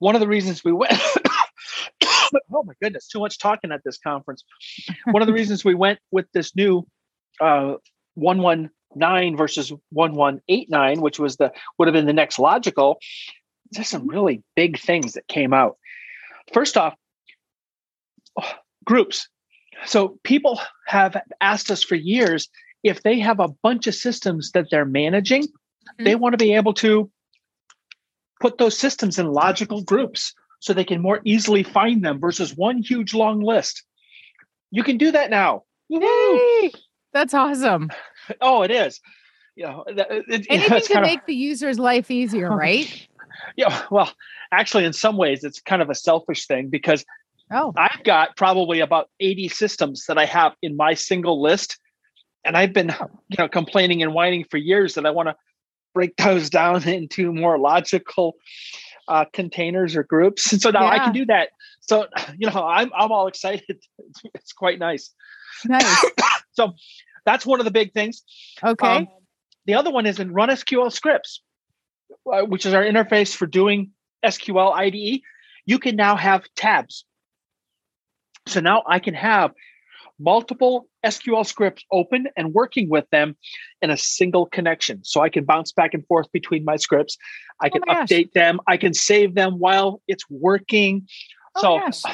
[0.00, 0.92] One of the reasons we went,
[2.52, 4.42] oh my goodness, too much talking at this conference.
[5.04, 6.84] One of the reasons we went with this new
[7.40, 7.74] uh,
[8.14, 12.98] 119 versus 1189, which was the would have been the next logical,
[13.70, 15.76] there's some really big things that came out.
[16.52, 16.96] First off,
[18.84, 19.28] groups.
[19.84, 22.48] So people have asked us for years
[22.86, 26.04] if they have a bunch of systems that they're managing, mm-hmm.
[26.04, 27.10] they want to be able to
[28.40, 32.82] put those systems in logical groups so they can more easily find them versus one
[32.82, 33.82] huge long list.
[34.70, 35.62] You can do that now.
[35.88, 36.72] Yay!
[37.12, 37.90] That's awesome.
[38.40, 39.00] Oh, it is.
[39.54, 43.08] You know, it, Anything to kind of- make the user's life easier, oh, right?
[43.56, 43.84] yeah.
[43.88, 44.12] Well,
[44.50, 47.04] actually, in some ways, it's kind of a selfish thing because
[47.50, 51.78] Oh, I've got probably about 80 systems that I have in my single list.
[52.46, 52.94] And I've been,
[53.28, 55.36] you know, complaining and whining for years that I want to
[55.94, 58.36] break those down into more logical
[59.08, 60.52] uh, containers or groups.
[60.52, 61.50] And so now I can do that.
[61.80, 62.06] So,
[62.38, 63.64] you know, I'm, I'm all excited.
[63.68, 65.12] It's, it's quite nice.
[65.64, 66.04] nice.
[66.52, 66.72] So
[67.26, 68.22] that's one of the big things.
[68.64, 68.86] Okay.
[68.86, 69.08] Um,
[69.66, 71.42] the other one is in Run SQL scripts,
[72.32, 73.90] uh, which is our interface for doing
[74.24, 75.20] SQL IDE,
[75.66, 77.04] you can now have tabs.
[78.46, 79.52] So now I can have
[80.18, 83.36] multiple SQL scripts open and working with them
[83.82, 85.02] in a single connection.
[85.04, 87.16] So I can bounce back and forth between my scripts.
[87.60, 88.60] I can oh update them.
[88.66, 91.06] I can save them while it's working.
[91.56, 92.10] Oh so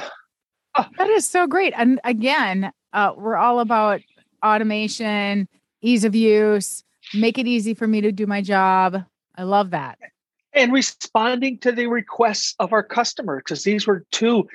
[0.98, 1.74] that is so great.
[1.76, 4.00] And again, uh, we're all about
[4.44, 5.48] automation,
[5.80, 6.84] ease of use,
[7.14, 9.04] make it easy for me to do my job.
[9.36, 9.98] I love that.
[10.54, 14.46] And responding to the requests of our customers, because these were two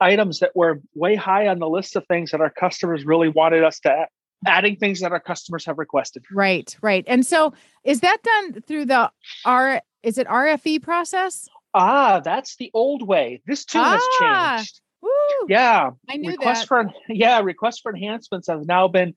[0.00, 3.64] items that were way high on the list of things that our customers really wanted
[3.64, 4.08] us to add,
[4.46, 6.24] adding things that our customers have requested.
[6.30, 7.04] Right, right.
[7.06, 7.54] And so
[7.84, 9.10] is that done through the
[9.44, 11.48] R is it RFE process?
[11.74, 13.42] Ah, that's the old way.
[13.46, 14.80] This too ah, has changed.
[15.02, 15.10] Woo,
[15.48, 15.90] yeah.
[16.08, 16.68] I knew requests that.
[16.68, 19.14] for yeah, requests for enhancements have now been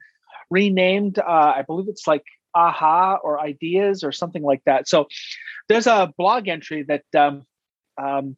[0.50, 1.20] renamed.
[1.20, 2.24] Uh, I believe it's like
[2.54, 4.88] aha or ideas or something like that.
[4.88, 5.08] So
[5.68, 7.44] there's a blog entry that um,
[7.98, 8.38] um,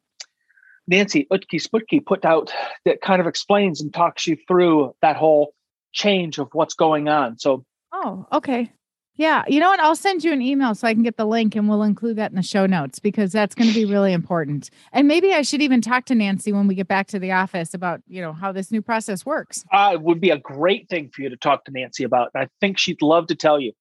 [0.87, 2.53] Nancy Uthke-Schmucki put out
[2.85, 5.53] that kind of explains and talks you through that whole
[5.93, 7.37] change of what's going on.
[7.37, 8.71] So, oh, okay.
[9.15, 9.43] Yeah.
[9.47, 9.79] You know what?
[9.79, 12.31] I'll send you an email so I can get the link and we'll include that
[12.31, 14.69] in the show notes because that's going to be really important.
[14.93, 17.73] And maybe I should even talk to Nancy when we get back to the office
[17.73, 19.65] about, you know, how this new process works.
[19.71, 22.31] Uh, it would be a great thing for you to talk to Nancy about.
[22.35, 23.73] I think she'd love to tell you.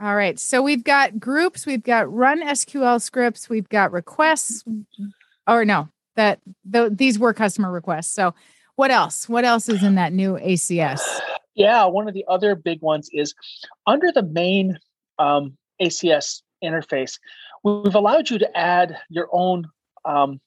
[0.00, 0.38] All right.
[0.38, 4.64] So we've got groups, we've got run SQL scripts, we've got requests,
[5.46, 8.12] or no, that the, these were customer requests.
[8.12, 8.34] So
[8.76, 9.28] what else?
[9.28, 11.02] What else is in that new ACS?
[11.56, 13.34] Yeah, one of the other big ones is
[13.86, 14.78] under the main
[15.18, 17.18] um, ACS interface,
[17.64, 19.66] we've allowed you to add your own
[20.04, 20.40] um,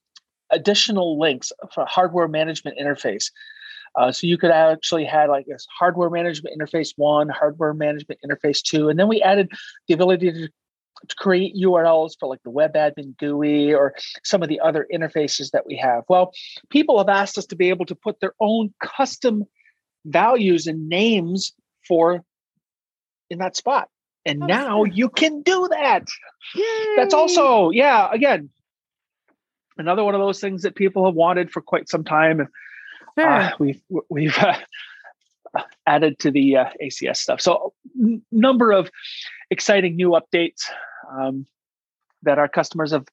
[0.49, 3.31] additional links for hardware management interface.
[3.95, 8.61] Uh, so you could actually have like this hardware management interface one, hardware management interface
[8.61, 9.51] two, and then we added
[9.87, 10.47] the ability to,
[11.07, 15.51] to create URLs for like the web admin GUI or some of the other interfaces
[15.51, 16.03] that we have.
[16.07, 16.31] Well,
[16.69, 19.45] people have asked us to be able to put their own custom
[20.05, 21.53] values and names
[21.87, 22.23] for
[23.29, 23.89] in that spot.
[24.25, 26.05] And now you can do that.
[26.55, 26.95] Yay.
[26.95, 28.49] That's also, yeah, again,
[29.77, 32.47] another one of those things that people have wanted for quite some time.
[33.21, 33.29] Sure.
[33.29, 34.57] Uh, we've we've uh,
[35.85, 37.41] added to the uh, ACS stuff.
[37.41, 38.89] So, n- number of
[39.49, 40.63] exciting new updates
[41.11, 41.45] um,
[42.23, 43.05] that our customers have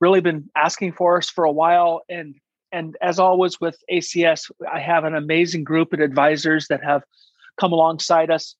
[0.00, 2.02] really been asking for us for a while.
[2.08, 2.34] And
[2.72, 7.02] and as always with ACS, I have an amazing group of advisors that have
[7.58, 8.54] come alongside us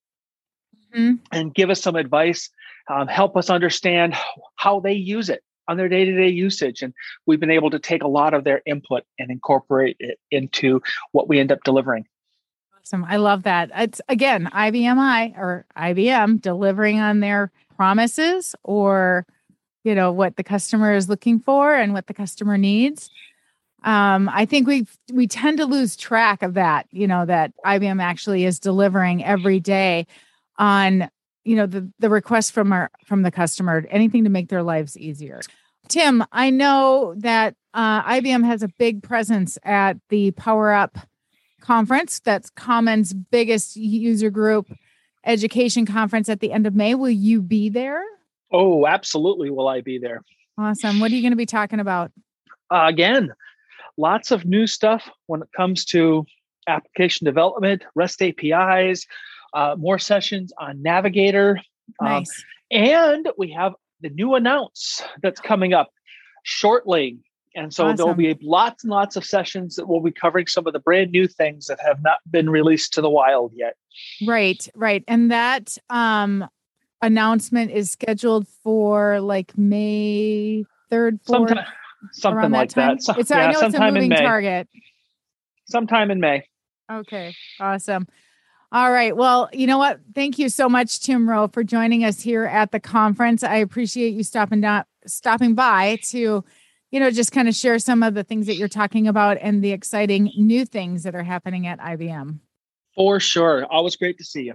[0.94, 1.16] mm-hmm.
[1.32, 2.48] and give us some advice,
[2.88, 4.14] um, help us understand
[4.54, 6.94] how they use it on their day-to-day usage and
[7.26, 10.80] we've been able to take a lot of their input and incorporate it into
[11.12, 12.06] what we end up delivering.
[12.80, 13.04] Awesome.
[13.04, 13.70] I love that.
[13.74, 19.26] It's again IBM i or ibm delivering on their promises or
[19.82, 23.10] you know what the customer is looking for and what the customer needs.
[23.84, 28.02] Um, i think we we tend to lose track of that you know that ibm
[28.02, 30.06] actually is delivering every day
[30.58, 31.08] on
[31.46, 34.98] you know the the request from our from the customer anything to make their lives
[34.98, 35.40] easier.
[35.88, 40.98] Tim i know that uh, ibm has a big presence at the power up
[41.60, 42.20] conference.
[42.20, 44.66] That's common's biggest user group
[45.24, 46.94] education conference at the end of may.
[46.94, 48.02] Will you be there?
[48.50, 50.22] Oh absolutely will i be there.
[50.58, 51.00] Awesome.
[51.00, 52.10] What are you going to be talking about?
[52.70, 53.32] Uh, again
[53.96, 56.26] lots of new stuff when it comes to
[56.68, 59.06] application development rest apis
[59.54, 61.58] uh, more sessions on Navigator.
[62.00, 62.44] Um, nice.
[62.72, 65.90] Um, and we have the new announce that's coming up
[66.42, 67.18] shortly.
[67.54, 67.96] And so awesome.
[67.96, 71.10] there'll be lots and lots of sessions that will be covering some of the brand
[71.10, 73.76] new things that have not been released to the wild yet.
[74.26, 75.02] Right, right.
[75.08, 76.46] And that um
[77.02, 81.26] announcement is scheduled for like May 3rd, 4th.
[81.26, 81.64] Sometime,
[82.12, 83.00] something like that.
[83.06, 83.18] that.
[83.18, 84.68] It's, yeah, I know it's a moving target.
[85.66, 86.44] Sometime in May.
[86.90, 88.06] Okay, awesome.
[88.72, 89.16] All right.
[89.16, 90.00] Well, you know what?
[90.14, 93.44] Thank you so much, Tim Rowe, for joining us here at the conference.
[93.44, 96.44] I appreciate you stopping down, stopping by to,
[96.90, 99.62] you know, just kind of share some of the things that you're talking about and
[99.62, 102.40] the exciting new things that are happening at IBM.
[102.96, 103.64] For sure.
[103.66, 104.54] Always great to see you.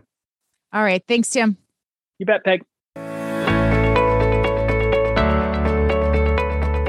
[0.73, 1.03] All right.
[1.07, 1.57] Thanks, Tim.
[2.19, 2.63] You bet, Peg.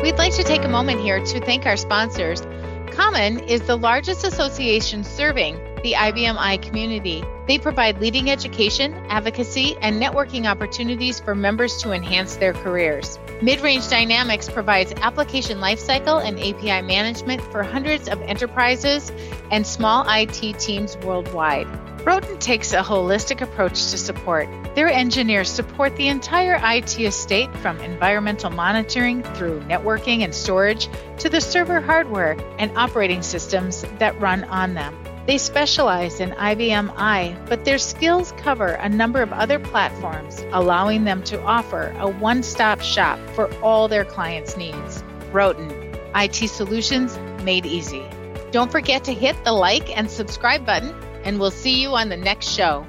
[0.02, 2.42] We'd like to take a moment here to thank our sponsors.
[2.90, 7.24] Common is the largest association serving the IBM i community.
[7.48, 13.18] They provide leading education, advocacy, and networking opportunities for members to enhance their careers.
[13.40, 19.10] Midrange Dynamics provides application lifecycle and API management for hundreds of enterprises
[19.50, 21.66] and small IT teams worldwide.
[22.04, 24.48] Rowton takes a holistic approach to support.
[24.74, 31.28] Their engineers support the entire IT estate from environmental monitoring through networking and storage to
[31.28, 34.96] the server hardware and operating systems that run on them.
[35.24, 41.04] They specialize in IBM i, but their skills cover a number of other platforms, allowing
[41.04, 45.04] them to offer a one stop shop for all their clients' needs.
[45.30, 45.70] Rowton,
[46.16, 48.04] IT solutions made easy.
[48.50, 50.92] Don't forget to hit the like and subscribe button,
[51.22, 52.84] and we'll see you on the next show.